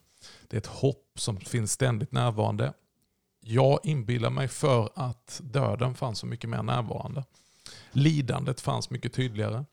Det 0.49 0.57
är 0.57 0.59
ett 0.59 0.67
hopp 0.67 1.13
som 1.15 1.37
finns 1.37 1.73
ständigt 1.73 2.13
närvarande. 2.13 2.73
Jag 3.41 3.81
inbillar 3.83 4.31
mig 4.31 4.49
för 4.49 4.91
att 4.95 5.41
döden 5.45 5.95
fanns 5.95 6.19
så 6.19 6.27
mycket 6.27 6.51
mer 6.51 6.63
närvarande. 6.63 7.25
Lidandet 7.93 8.61
fanns 8.61 8.91
mycket 8.91 9.13
tydligare. 9.13 9.65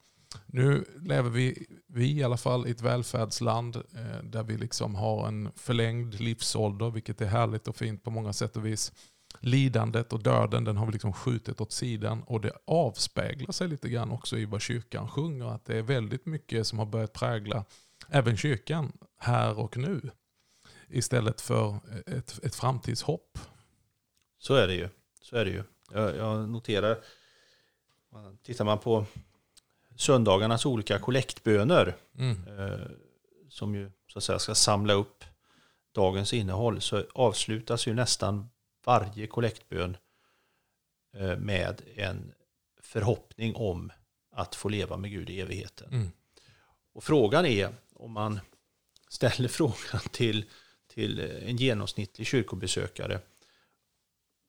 Nu 0.45 0.86
lever 1.02 1.30
vi, 1.30 1.65
vi 1.88 2.17
i 2.17 2.23
alla 2.23 2.38
fall, 2.38 2.67
i 2.67 2.71
ett 2.71 2.82
välfärdsland 2.82 3.76
eh, 3.76 4.23
där 4.23 4.43
vi 4.43 4.58
liksom 4.58 4.95
har 4.95 5.28
en 5.28 5.52
förlängd 5.56 6.19
livsålder, 6.19 6.89
vilket 6.89 7.21
är 7.21 7.26
härligt 7.26 7.67
och 7.67 7.76
fint 7.76 8.04
på 8.04 8.12
många 8.12 8.34
sätt 8.34 8.58
och 8.58 8.65
vis. 8.65 8.91
Lidandet 9.39 10.13
och 10.13 10.23
döden 10.23 10.63
den 10.63 10.78
har 10.78 10.86
vi 10.86 10.91
liksom 10.91 11.13
skjutit 11.13 11.62
åt 11.62 11.71
sidan 11.71 12.23
och 12.23 12.41
det 12.41 12.52
avspeglar 12.67 13.52
sig 13.52 13.67
lite 13.67 13.89
grann 13.89 14.12
också 14.12 14.38
i 14.38 14.45
vad 14.45 14.62
kyrkan 14.62 15.08
sjunger. 15.08 15.45
Att 15.45 15.65
det 15.65 15.78
är 15.78 15.82
väldigt 15.82 16.26
mycket 16.26 16.67
som 16.67 16.80
har 16.80 16.86
börjat 16.86 17.13
prägla 17.13 17.65
även 18.10 18.38
kyrkan 18.38 18.91
här 19.17 19.60
och 19.60 19.78
nu. 19.78 20.02
Istället 20.89 21.41
för 21.41 21.80
ett, 22.06 22.39
ett 22.43 22.56
framtidshopp. 22.56 23.39
Så 24.39 24.56
är 24.56 24.67
det 24.67 24.76
ju. 24.76 24.89
Så 25.21 25.36
är 25.36 25.45
det 25.45 25.52
ju. 25.52 25.63
Jag, 25.93 26.15
jag 26.15 26.49
noterar 26.49 26.97
Tittar 28.43 28.65
man 28.65 28.80
på 28.80 29.06
söndagarnas 29.95 30.65
olika 30.65 30.99
kollektböner 30.99 31.95
mm. 32.17 32.60
eh, 32.60 32.88
som 33.49 33.76
ju 33.76 33.91
så 34.08 34.19
att 34.19 34.23
säga 34.23 34.39
ska 34.39 34.56
samla 34.56 34.93
upp 34.93 35.23
dagens 35.91 36.34
innehåll 36.34 36.82
så 36.82 37.06
avslutas 37.13 37.88
ju 37.88 37.93
nästan 37.93 38.49
varje 38.86 39.28
kollektbön 39.28 39.97
eh, 41.13 41.38
med 41.38 41.82
en 41.95 42.34
förhoppning 42.82 43.56
om 43.56 43.91
att 44.32 44.56
få 44.56 44.69
leva 44.69 44.97
med 44.97 45.12
Gud 45.12 45.30
i 45.30 45.41
evigheten. 45.41 45.93
Mm. 45.93 46.12
Och 46.93 47.04
frågan 47.04 47.45
är 47.45 47.76
om 47.93 48.12
man 48.12 48.39
ställer 49.10 49.47
frågan 49.47 50.02
till, 50.12 50.45
till 50.88 51.19
en 51.19 51.58
genomsnittlig 51.58 52.28
kyrkobesökare. 52.28 53.19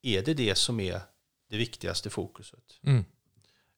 Är 0.02 0.22
det 0.22 0.34
det 0.34 0.54
som 0.54 0.80
är 0.80 1.00
det 1.48 1.56
viktigaste 1.56 2.10
fokuset? 2.10 2.80
Mm. 2.82 3.04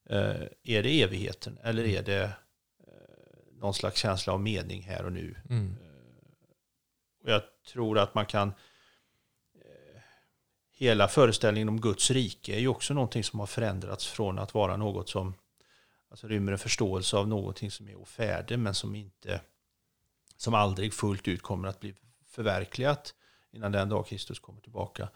Eh, 0.07 0.43
är 0.63 0.83
det 0.83 1.03
evigheten 1.03 1.59
eller 1.63 1.85
är 1.85 2.03
det 2.03 2.23
eh, 2.23 2.33
någon 3.53 3.75
slags 3.75 4.01
känsla 4.01 4.33
av 4.33 4.41
mening 4.41 4.83
här 4.83 5.05
och 5.05 5.13
nu? 5.13 5.37
Mm. 5.51 5.77
Eh, 5.83 6.47
och 7.23 7.31
jag 7.31 7.43
tror 7.73 7.99
att 7.99 8.15
man 8.15 8.27
kan 8.27 8.53
hela 10.77 11.09
föreställningen 11.09 11.69
om 11.69 11.81
Guds 11.81 12.11
rike 12.11 12.55
är 12.55 12.59
ju 12.59 12.69
också 12.69 12.95
någonting 12.95 13.25
som 13.25 13.41
har 13.41 13.47
förändrats 13.47 14.07
från 14.07 14.39
att 14.39 14.55
vara 14.55 14.77
något 14.77 15.09
som 15.09 15.35
alltså 16.11 16.29
rymmer 16.29 16.53
en 16.53 16.59
förståelse 16.59 17.17
av 17.17 17.29
någonting 17.29 17.71
som 17.71 17.89
är 17.89 17.95
ofärdigt 17.95 18.61
men 18.61 18.75
som 18.75 18.95
inte 18.95 19.41
som 20.37 20.55
aldrig 20.55 20.95
fullt 20.95 21.29
ut 21.29 21.43
kommer 21.43 21.69
att 21.69 21.81
bli 21.81 21.95
förverkligat 22.27 23.15
innan 23.53 23.73
den 23.73 23.89
dag 23.89 24.07
Kristus 24.07 24.39
kommer 24.39 24.61
tillbaka 24.61 25.09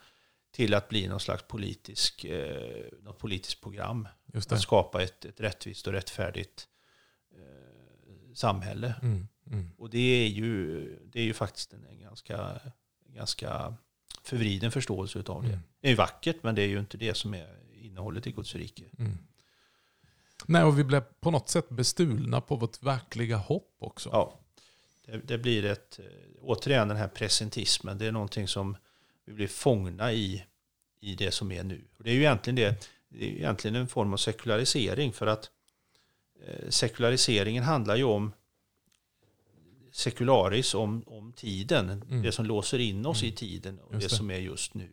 till 0.51 0.73
att 0.73 0.89
bli 0.89 1.07
någon 1.07 1.19
slags 1.19 1.43
politisk, 1.43 2.25
eh, 2.25 2.85
något 3.01 3.19
politiskt 3.19 3.61
program. 3.61 4.07
Att 4.33 4.61
skapa 4.61 5.03
ett, 5.03 5.25
ett 5.25 5.39
rättvist 5.39 5.87
och 5.87 5.93
rättfärdigt 5.93 6.67
eh, 7.35 8.33
samhälle. 8.33 8.95
Mm, 9.01 9.27
mm. 9.47 9.71
Och 9.77 9.89
det 9.89 10.25
är, 10.25 10.27
ju, 10.27 10.81
det 11.05 11.19
är 11.19 11.23
ju 11.23 11.33
faktiskt 11.33 11.73
en, 11.73 11.85
en 11.85 11.99
ganska, 11.99 12.59
ganska 13.05 13.75
förvriden 14.23 14.71
förståelse 14.71 15.23
av 15.27 15.41
det. 15.41 15.47
Mm. 15.47 15.59
Det 15.79 15.91
är 15.91 15.95
vackert, 15.95 16.37
men 16.43 16.55
det 16.55 16.61
är 16.61 16.67
ju 16.67 16.79
inte 16.79 16.97
det 16.97 17.17
som 17.17 17.33
är 17.33 17.57
innehållet 17.73 18.27
i 18.27 18.31
Guds 18.31 18.55
rike. 18.55 18.85
Mm. 18.99 19.17
Nej, 20.45 20.63
och 20.63 20.79
vi 20.79 20.83
blev 20.83 21.01
på 21.01 21.31
något 21.31 21.49
sätt 21.49 21.69
bestulna 21.69 22.41
på 22.41 22.55
vårt 22.55 22.83
verkliga 22.83 23.37
hopp 23.37 23.75
också. 23.79 24.09
Ja, 24.13 24.39
det, 25.05 25.17
det 25.17 25.37
blir 25.37 25.65
ett, 25.65 25.99
eh, 25.99 26.05
återigen 26.41 26.87
den 26.87 26.97
här 26.97 27.07
presentismen, 27.07 27.97
det 27.97 28.05
är 28.05 28.11
någonting 28.11 28.47
som 28.47 28.77
vi 29.25 29.33
blir 29.33 29.47
fångna 29.47 30.13
i, 30.13 30.45
i 30.99 31.15
det 31.15 31.31
som 31.31 31.51
är 31.51 31.63
nu. 31.63 31.87
Och 31.97 32.03
det 32.03 32.09
är 32.09 32.13
ju 32.13 32.19
egentligen, 32.19 32.55
det, 32.55 32.89
det 33.09 33.25
är 33.25 33.29
egentligen 33.29 33.75
en 33.75 33.87
form 33.87 34.13
av 34.13 34.17
sekularisering, 34.17 35.13
för 35.13 35.27
att 35.27 35.49
eh, 36.45 36.69
sekulariseringen 36.69 37.63
handlar 37.63 37.95
ju 37.95 38.03
om 38.03 38.31
sekularis 39.91 40.73
om, 40.73 41.03
om 41.07 41.33
tiden, 41.33 41.89
mm. 41.89 42.21
det 42.21 42.31
som 42.31 42.45
låser 42.45 42.79
in 42.79 43.05
oss 43.05 43.21
mm. 43.21 43.33
i 43.33 43.35
tiden 43.35 43.79
och 43.79 43.93
det, 43.93 43.99
det, 43.99 44.09
som 44.09 44.31
är 44.31 44.39
just 44.39 44.73
nu. 44.73 44.89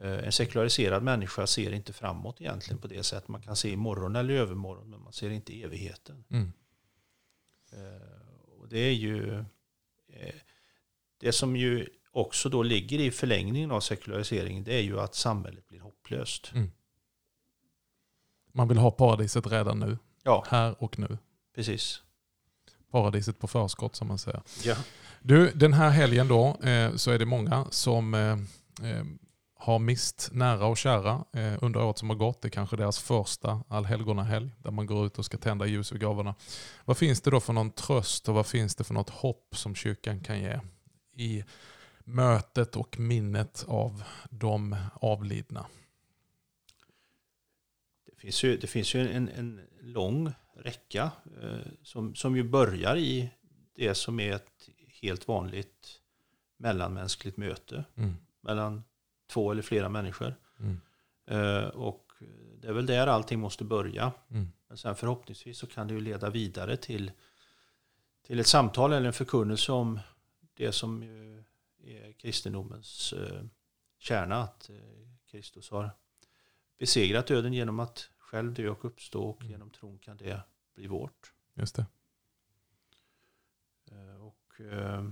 Mm. 0.00 0.24
En 0.24 0.32
sekulariserad 0.32 1.02
människa 1.02 1.46
ser 1.46 1.72
inte 1.72 1.92
framåt 1.92 2.40
egentligen 2.40 2.80
på 2.80 2.88
det 2.88 3.02
sättet. 3.02 3.28
Man 3.28 3.42
kan 3.42 3.56
se 3.56 3.70
imorgon 3.70 4.16
eller 4.16 4.34
övermorgon, 4.34 4.90
men 4.90 5.00
man 5.00 5.12
ser 5.12 5.30
inte 5.30 5.62
evigheten. 5.62 6.24
Mm. 6.30 6.52
Och 8.58 8.68
det 8.68 8.78
är 8.78 8.92
ju 8.92 9.38
eh, 10.08 10.34
det 11.18 11.32
som 11.32 11.56
ju 11.56 11.88
också 12.16 12.48
då 12.48 12.62
ligger 12.62 13.00
i 13.00 13.10
förlängningen 13.10 13.70
av 13.70 13.80
sekulariseringen, 13.80 14.64
det 14.64 14.74
är 14.74 14.82
ju 14.82 15.00
att 15.00 15.14
samhället 15.14 15.68
blir 15.68 15.80
hopplöst. 15.80 16.52
Mm. 16.54 16.70
Man 18.52 18.68
vill 18.68 18.78
ha 18.78 18.90
paradiset 18.90 19.46
redan 19.46 19.78
nu. 19.78 19.98
Ja. 20.22 20.44
Här 20.48 20.82
och 20.82 20.98
nu. 20.98 21.18
Precis 21.54 22.02
paradiset 22.90 23.38
på 23.38 23.46
förskott 23.46 23.96
som 23.96 24.08
man 24.08 24.18
säger. 24.18 24.42
Ja. 24.64 24.76
Du, 25.20 25.50
den 25.50 25.72
här 25.72 25.90
helgen 25.90 26.28
då 26.28 26.56
eh, 26.62 26.94
så 26.94 27.10
är 27.10 27.18
det 27.18 27.26
många 27.26 27.66
som 27.70 28.14
eh, 28.14 28.32
eh, 28.90 29.04
har 29.58 29.78
mist 29.78 30.28
nära 30.32 30.66
och 30.66 30.76
kära 30.76 31.24
under 31.60 31.82
året 31.82 31.98
som 31.98 32.10
har 32.10 32.16
gått. 32.16 32.42
Det 32.42 32.48
är 32.48 32.50
kanske 32.50 32.76
deras 32.76 32.98
första 32.98 33.60
allhelgonahelg 33.68 34.50
där 34.58 34.70
man 34.70 34.86
går 34.86 35.06
ut 35.06 35.18
och 35.18 35.24
ska 35.24 35.38
tända 35.38 35.66
ljus 35.66 35.92
vid 35.92 36.00
gravarna. 36.00 36.34
Vad 36.84 36.96
finns 36.96 37.20
det 37.20 37.30
då 37.30 37.40
för 37.40 37.52
någon 37.52 37.70
tröst 37.70 38.28
och 38.28 38.34
vad 38.34 38.46
finns 38.46 38.74
det 38.74 38.84
för 38.84 38.94
något 38.94 39.10
hopp 39.10 39.48
som 39.56 39.74
kyrkan 39.74 40.20
kan 40.20 40.40
ge 40.40 40.60
i 41.16 41.44
mötet 42.06 42.76
och 42.76 43.00
minnet 43.00 43.64
av 43.68 44.02
de 44.30 44.76
avlidna? 44.94 45.66
Det 48.06 48.20
finns 48.20 48.44
ju, 48.44 48.56
det 48.56 48.66
finns 48.66 48.94
ju 48.94 49.08
en, 49.08 49.28
en 49.28 49.60
lång 49.80 50.32
räcka 50.54 51.10
eh, 51.42 51.72
som, 51.82 52.14
som 52.14 52.36
ju 52.36 52.44
börjar 52.44 52.96
i 52.96 53.30
det 53.74 53.94
som 53.94 54.20
är 54.20 54.32
ett 54.32 54.68
helt 55.02 55.28
vanligt 55.28 56.00
mellanmänskligt 56.56 57.36
möte 57.36 57.84
mm. 57.96 58.16
mellan 58.40 58.84
två 59.26 59.50
eller 59.50 59.62
flera 59.62 59.88
människor. 59.88 60.34
Mm. 60.58 60.80
Eh, 61.26 61.68
och 61.68 62.12
det 62.60 62.68
är 62.68 62.72
väl 62.72 62.86
där 62.86 63.06
allting 63.06 63.40
måste 63.40 63.64
börja. 63.64 64.12
Mm. 64.30 64.52
Men 64.68 64.76
sen 64.76 64.96
förhoppningsvis 64.96 65.58
så 65.58 65.66
kan 65.66 65.88
det 65.88 65.94
ju 65.94 66.00
leda 66.00 66.30
vidare 66.30 66.76
till, 66.76 67.12
till 68.26 68.40
ett 68.40 68.46
samtal 68.46 68.92
eller 68.92 69.06
en 69.06 69.12
förkunnelse 69.12 69.72
om 69.72 70.00
det 70.54 70.72
som 70.72 71.02
är 71.86 72.12
kristendomens 72.12 73.12
eh, 73.12 73.44
kärna. 73.98 74.36
Att 74.36 74.70
Kristus 75.26 75.70
har 75.70 75.90
besegrat 76.78 77.26
döden 77.26 77.52
genom 77.52 77.80
att 77.80 78.10
själv 78.18 78.54
dö 78.54 78.68
och 78.68 78.84
uppstå 78.84 79.22
och 79.22 79.40
mm. 79.40 79.50
genom 79.50 79.70
tron 79.70 79.98
kan 79.98 80.16
det 80.16 80.40
bli 80.74 80.86
vårt. 80.86 81.32
Just 81.54 81.74
det. 81.74 81.86
Eh, 83.90 84.26
och 84.26 84.60
eh, 84.60 85.08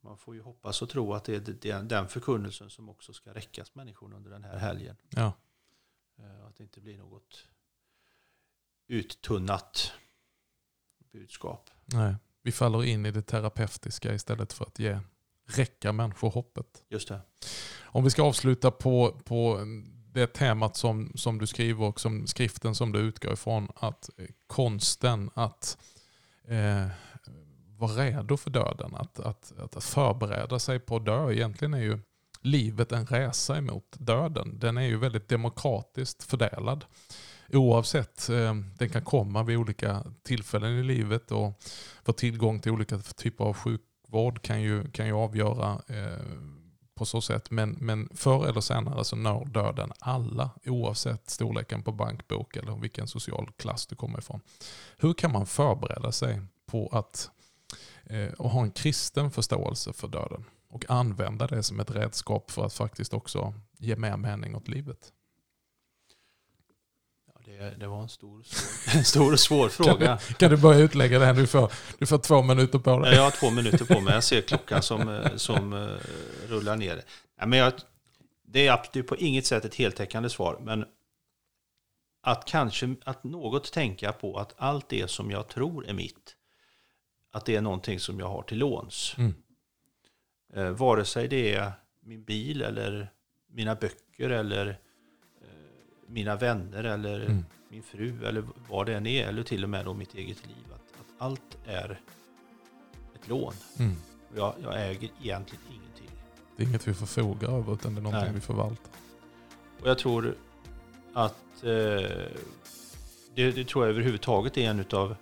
man 0.00 0.18
får 0.18 0.34
ju 0.34 0.40
hoppas 0.40 0.82
och 0.82 0.88
tro 0.88 1.14
att 1.14 1.24
det 1.24 1.66
är 1.66 1.82
den 1.82 2.08
förkunnelsen 2.08 2.70
som 2.70 2.88
också 2.88 3.12
ska 3.12 3.34
räckas 3.34 3.74
människorna 3.74 4.16
under 4.16 4.30
den 4.30 4.44
här 4.44 4.58
helgen. 4.58 4.96
Ja. 5.08 5.32
Eh, 6.18 6.46
att 6.46 6.56
det 6.56 6.62
inte 6.62 6.80
blir 6.80 6.98
något 6.98 7.46
uttunnat 8.86 9.92
budskap. 11.12 11.70
Nej, 11.84 12.14
vi 12.42 12.52
faller 12.52 12.84
in 12.84 13.06
i 13.06 13.10
det 13.10 13.22
terapeutiska 13.22 14.14
istället 14.14 14.52
för 14.52 14.64
att 14.64 14.78
ge 14.78 15.00
räcka 15.58 15.92
människor 15.92 16.30
hoppet. 16.30 16.66
Just 16.88 17.08
det. 17.08 17.20
Om 17.82 18.04
vi 18.04 18.10
ska 18.10 18.22
avsluta 18.22 18.70
på, 18.70 19.20
på 19.24 19.60
det 20.12 20.26
temat 20.26 20.76
som, 20.76 21.12
som 21.14 21.38
du 21.38 21.46
skriver 21.46 21.84
och 21.84 22.00
som 22.00 22.26
skriften 22.26 22.74
som 22.74 22.92
du 22.92 22.98
utgår 22.98 23.32
ifrån. 23.32 23.68
Att 23.74 24.10
eh, 24.16 24.26
konsten 24.46 25.30
att 25.34 25.78
eh, 26.48 26.86
vara 27.78 27.92
redo 27.92 28.36
för 28.36 28.50
döden. 28.50 28.94
Att, 28.94 29.20
att, 29.20 29.52
att 29.58 29.84
förbereda 29.84 30.58
sig 30.58 30.78
på 30.78 30.96
att 30.96 31.04
dö. 31.04 31.32
Egentligen 31.32 31.74
är 31.74 31.82
ju 31.82 31.98
livet 32.40 32.92
en 32.92 33.06
resa 33.06 33.58
emot 33.58 33.96
döden. 33.98 34.58
Den 34.58 34.76
är 34.76 34.86
ju 34.86 34.98
väldigt 34.98 35.28
demokratiskt 35.28 36.22
fördelad. 36.22 36.84
Oavsett, 37.52 38.28
eh, 38.28 38.54
den 38.78 38.88
kan 38.88 39.04
komma 39.04 39.42
vid 39.42 39.56
olika 39.56 40.04
tillfällen 40.22 40.78
i 40.78 40.82
livet 40.82 41.30
och 41.30 41.62
få 42.04 42.12
tillgång 42.12 42.60
till 42.60 42.72
olika 42.72 42.98
typer 42.98 43.44
av 43.44 43.54
sjukvård 44.10 44.42
kan 44.42 44.62
ju, 44.62 44.90
kan 44.90 45.06
ju 45.06 45.12
avgöra 45.12 45.82
eh, 45.88 46.26
på 46.94 47.04
så 47.04 47.20
sätt. 47.20 47.50
Men, 47.50 47.76
men 47.80 48.08
förr 48.14 48.48
eller 48.48 48.60
senare 48.60 49.04
så 49.04 49.16
når 49.16 49.46
döden 49.46 49.92
alla 50.00 50.50
oavsett 50.66 51.30
storleken 51.30 51.82
på 51.82 51.92
bankbok 51.92 52.56
eller 52.56 52.80
vilken 52.80 53.06
social 53.06 53.50
klass 53.56 53.86
du 53.86 53.96
kommer 53.96 54.18
ifrån. 54.18 54.40
Hur 54.98 55.14
kan 55.14 55.32
man 55.32 55.46
förbereda 55.46 56.12
sig 56.12 56.40
på 56.66 56.88
att 56.92 57.30
eh, 58.04 58.32
och 58.38 58.50
ha 58.50 58.62
en 58.62 58.70
kristen 58.70 59.30
förståelse 59.30 59.92
för 59.92 60.08
döden 60.08 60.44
och 60.70 60.84
använda 60.90 61.46
det 61.46 61.62
som 61.62 61.80
ett 61.80 61.90
redskap 61.90 62.50
för 62.50 62.66
att 62.66 62.74
faktiskt 62.74 63.14
också 63.14 63.54
ge 63.78 63.96
mer 63.96 64.16
mening 64.16 64.56
åt 64.56 64.68
livet? 64.68 65.12
Det, 67.58 67.74
det, 67.78 67.86
var 67.86 68.02
en 68.02 68.08
stor, 68.08 68.42
svår, 68.42 68.98
en 68.98 69.04
stor 69.14 69.32
och 69.32 69.40
svår 69.40 69.68
fråga. 69.68 70.06
Kan, 70.06 70.34
kan, 70.34 70.50
du 70.50 70.56
börja 70.56 70.78
utlägga 70.78 71.18
det 71.18 71.26
här? 71.26 71.34
Du 71.34 71.46
får, 71.46 71.72
du 71.98 72.06
får 72.06 72.18
två 72.18 72.42
minuter 72.42 72.78
på 72.78 72.98
dig. 72.98 73.14
Jag 73.14 73.22
har 73.22 73.30
två 73.30 73.50
minuter 73.50 73.84
på 73.84 74.00
mig. 74.00 74.14
Jag 74.14 74.24
ser 74.24 74.40
klockan 74.40 74.82
som, 74.82 75.08
eh, 75.08 75.36
som 75.36 75.72
uh, 75.72 75.96
rullar 76.48 76.76
ner. 76.76 77.02
Ja, 77.38 77.46
men 77.46 77.58
jag, 77.58 77.72
det 78.46 78.66
är 78.66 79.02
på 79.02 79.16
inget 79.16 79.46
sätt 79.46 79.64
ett 79.64 79.74
heltäckande 79.74 80.30
svar. 80.30 80.58
Men 80.60 80.84
att 82.22 82.44
kanske 82.44 82.94
att 83.04 83.24
något 83.24 83.72
tänka 83.72 84.12
på 84.12 84.38
att 84.38 84.54
allt 84.56 84.88
det 84.88 85.10
som 85.10 85.30
jag 85.30 85.48
tror 85.48 85.86
är 85.88 85.94
mitt, 85.94 86.36
att 87.32 87.44
det 87.44 87.56
är 87.56 87.60
någonting 87.60 88.00
som 88.00 88.20
jag 88.20 88.28
har 88.28 88.42
till 88.42 88.58
låns. 88.58 89.14
Mm. 89.18 89.34
Uh, 90.56 90.70
vare 90.70 91.04
sig 91.04 91.28
det 91.28 91.54
är 91.54 91.72
min 92.02 92.24
bil 92.24 92.62
eller 92.62 93.12
mina 93.48 93.74
böcker 93.74 94.30
eller 94.30 94.78
mina 96.10 96.36
vänner 96.36 96.84
eller 96.84 97.20
mm. 97.20 97.44
min 97.68 97.82
fru 97.82 98.24
eller 98.24 98.44
vad 98.68 98.86
det 98.86 98.96
än 98.96 99.06
är, 99.06 99.26
eller 99.26 99.42
till 99.42 99.64
och 99.64 99.70
med 99.70 99.84
då 99.84 99.94
mitt 99.94 100.14
eget 100.14 100.46
liv. 100.46 100.64
Att, 100.74 101.00
att 101.00 101.06
allt 101.18 101.58
är 101.66 102.00
ett 103.14 103.28
lån. 103.28 103.52
Mm. 103.78 103.96
Jag, 104.36 104.54
jag, 104.62 104.90
äger 104.90 105.10
egentligen 105.22 105.64
ingenting. 105.68 106.10
Det 106.56 106.62
är 106.62 106.66
inget 106.66 106.88
vi 106.88 106.94
förfogar 106.94 107.48
över 107.48 107.74
utan 107.74 107.94
det 107.94 108.00
är 108.00 108.02
någonting 108.02 108.24
Nej. 108.24 108.34
vi 108.34 108.40
förvaltar. 108.40 108.92
Och 109.80 109.88
jag 109.88 109.98
tror 109.98 110.34
att 111.12 111.64
eh, 111.64 111.70
det, 113.34 113.50
det, 113.50 113.64
tror 113.64 113.84
jag 113.84 113.90
överhuvudtaget 113.90 114.56
är 114.56 114.70
en 114.70 114.84
av 114.92 115.16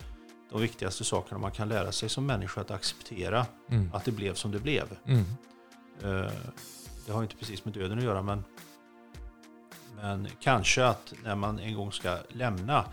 de 0.50 0.60
viktigaste 0.60 1.04
sakerna 1.04 1.38
man 1.38 1.50
kan 1.50 1.68
lära 1.68 1.92
sig 1.92 2.08
som 2.08 2.26
människa 2.26 2.60
att 2.60 2.70
acceptera 2.70 3.46
mm. 3.68 3.90
att 3.92 4.04
det 4.04 4.12
blev 4.12 4.34
som 4.34 4.50
det 4.50 4.58
blev. 4.58 4.96
Mm. 5.04 5.24
Eh, 6.02 6.32
det 7.06 7.12
har 7.12 7.22
inte 7.22 7.36
precis 7.36 7.64
med 7.64 7.74
döden 7.74 7.98
att 7.98 8.04
göra 8.04 8.22
men 8.22 8.44
men 10.02 10.28
kanske 10.40 10.84
att 10.84 11.14
när 11.24 11.34
man 11.34 11.58
en 11.58 11.74
gång 11.74 11.92
ska 11.92 12.18
lämna 12.28 12.84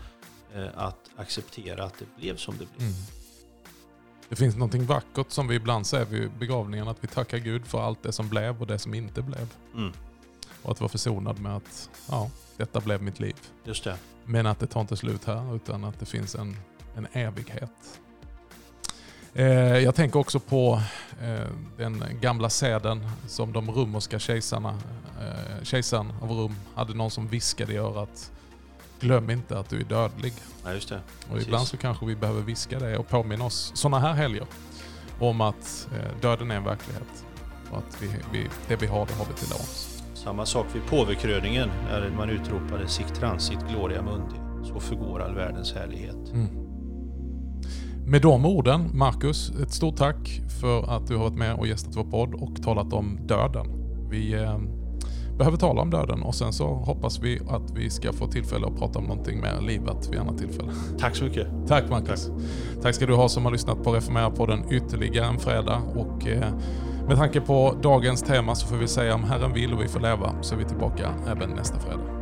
eh, 0.54 0.66
att 0.74 1.10
acceptera 1.16 1.84
att 1.84 1.98
det 1.98 2.16
blev 2.16 2.36
som 2.36 2.54
det 2.58 2.66
blev. 2.76 2.88
Mm. 2.88 3.02
Det 4.28 4.36
finns 4.36 4.56
någonting 4.56 4.86
vackert 4.86 5.30
som 5.30 5.48
vi 5.48 5.54
ibland 5.54 5.86
säger 5.86 6.04
vid 6.04 6.30
begravningen, 6.38 6.88
att 6.88 7.04
vi 7.04 7.08
tackar 7.08 7.38
Gud 7.38 7.66
för 7.66 7.82
allt 7.82 8.02
det 8.02 8.12
som 8.12 8.28
blev 8.28 8.60
och 8.60 8.66
det 8.66 8.78
som 8.78 8.94
inte 8.94 9.22
blev. 9.22 9.54
Mm. 9.74 9.92
Och 10.62 10.70
att 10.70 10.80
vara 10.80 10.88
försonad 10.88 11.40
med 11.40 11.56
att 11.56 11.90
ja, 12.08 12.30
detta 12.56 12.80
blev 12.80 13.02
mitt 13.02 13.20
liv. 13.20 13.36
Just 13.64 13.84
det. 13.84 13.96
Men 14.24 14.46
att 14.46 14.58
det 14.58 14.66
tar 14.66 14.80
inte 14.80 14.96
slut 14.96 15.24
här 15.24 15.56
utan 15.56 15.84
att 15.84 16.00
det 16.00 16.06
finns 16.06 16.34
en, 16.34 16.56
en 16.96 17.06
evighet. 17.12 18.00
Eh, 19.34 19.78
jag 19.78 19.94
tänker 19.94 20.18
också 20.18 20.40
på 20.40 20.82
eh, 21.22 21.50
den 21.76 22.04
gamla 22.20 22.50
säden 22.50 23.10
som 23.26 23.52
de 23.52 23.70
romerska 23.70 24.18
kejsarna, 24.18 24.78
eh, 25.20 25.35
kejsaren 25.66 26.12
av 26.22 26.30
Rom 26.30 26.54
hade 26.74 26.94
någon 26.94 27.10
som 27.10 27.28
viskade 27.28 27.72
i 27.72 27.76
örat. 27.76 28.32
Glöm 29.00 29.30
inte 29.30 29.58
att 29.58 29.70
du 29.70 29.80
är 29.80 29.84
dödlig. 29.84 30.32
Ja, 30.64 30.72
just 30.72 30.88
det. 30.88 30.96
Och 30.96 31.28
Precis. 31.28 31.46
ibland 31.46 31.66
så 31.66 31.76
kanske 31.76 32.06
vi 32.06 32.16
behöver 32.16 32.42
viska 32.42 32.78
det 32.78 32.98
och 32.98 33.08
påminna 33.08 33.44
oss 33.44 33.72
sådana 33.74 33.98
här 33.98 34.12
helger 34.12 34.46
om 35.20 35.40
att 35.40 35.88
eh, 35.92 36.20
döden 36.20 36.50
är 36.50 36.56
en 36.56 36.64
verklighet. 36.64 37.24
Och 37.70 37.78
att 37.78 38.02
vi, 38.02 38.08
vi, 38.32 38.48
det 38.68 38.82
vi 38.82 38.86
har, 38.86 39.06
det 39.06 39.14
har 39.14 39.24
vi 39.24 39.32
till 39.32 39.50
låns. 39.50 40.02
Samma 40.14 40.46
sak 40.46 40.66
vid 40.72 40.86
påvekröningen, 40.86 41.68
när 41.88 42.10
man 42.10 42.30
utropade 42.30 42.88
Sic 42.88 43.06
transit 43.06 43.58
gloria 43.70 44.02
mundi. 44.02 44.36
Så 44.64 44.80
förgår 44.80 45.22
all 45.22 45.34
världens 45.34 45.72
härlighet. 45.72 46.32
Mm. 46.32 46.48
Med 48.06 48.22
de 48.22 48.46
orden, 48.46 48.90
Marcus, 48.94 49.50
ett 49.50 49.72
stort 49.72 49.96
tack 49.96 50.42
för 50.60 50.96
att 50.96 51.06
du 51.06 51.16
har 51.16 51.24
varit 51.24 51.38
med 51.38 51.54
och 51.54 51.66
gästat 51.66 51.96
vår 51.96 52.04
podd 52.04 52.34
och 52.34 52.62
talat 52.62 52.92
om 52.92 53.18
döden. 53.26 53.66
Vi 54.10 54.32
eh, 54.32 54.58
behöver 55.38 55.56
tala 55.56 55.82
om 55.82 55.90
döden 55.90 56.22
och 56.22 56.34
sen 56.34 56.52
så 56.52 56.66
hoppas 56.66 57.18
vi 57.18 57.40
att 57.48 57.70
vi 57.74 57.90
ska 57.90 58.12
få 58.12 58.26
tillfälle 58.26 58.66
att 58.66 58.78
prata 58.78 58.98
om 58.98 59.04
någonting 59.04 59.40
med 59.40 59.62
livet 59.62 60.08
vid 60.10 60.20
annat 60.20 60.38
tillfälle. 60.38 60.72
Tack 60.98 61.16
så 61.16 61.24
mycket. 61.24 61.46
Tack 61.68 61.90
Marcus. 61.90 62.30
Tack. 62.82 62.94
ska 62.94 63.06
du 63.06 63.14
ha 63.14 63.28
som 63.28 63.44
har 63.44 63.52
lyssnat 63.52 63.84
på 63.84 63.92
Reformera-podden 63.92 64.72
ytterligare 64.72 65.26
en 65.26 65.38
fredag. 65.38 65.82
Och 65.94 66.26
eh, 66.26 66.52
med 67.08 67.16
tanke 67.16 67.40
på 67.40 67.74
dagens 67.82 68.22
tema 68.22 68.54
så 68.54 68.66
får 68.66 68.76
vi 68.76 68.88
säga 68.88 69.14
om 69.14 69.24
Herren 69.24 69.52
vill 69.52 69.72
och 69.72 69.82
vi 69.82 69.88
får 69.88 70.00
leva 70.00 70.42
så 70.42 70.54
är 70.54 70.58
vi 70.58 70.64
tillbaka 70.64 71.14
även 71.26 71.50
nästa 71.50 71.78
fredag. 71.78 72.15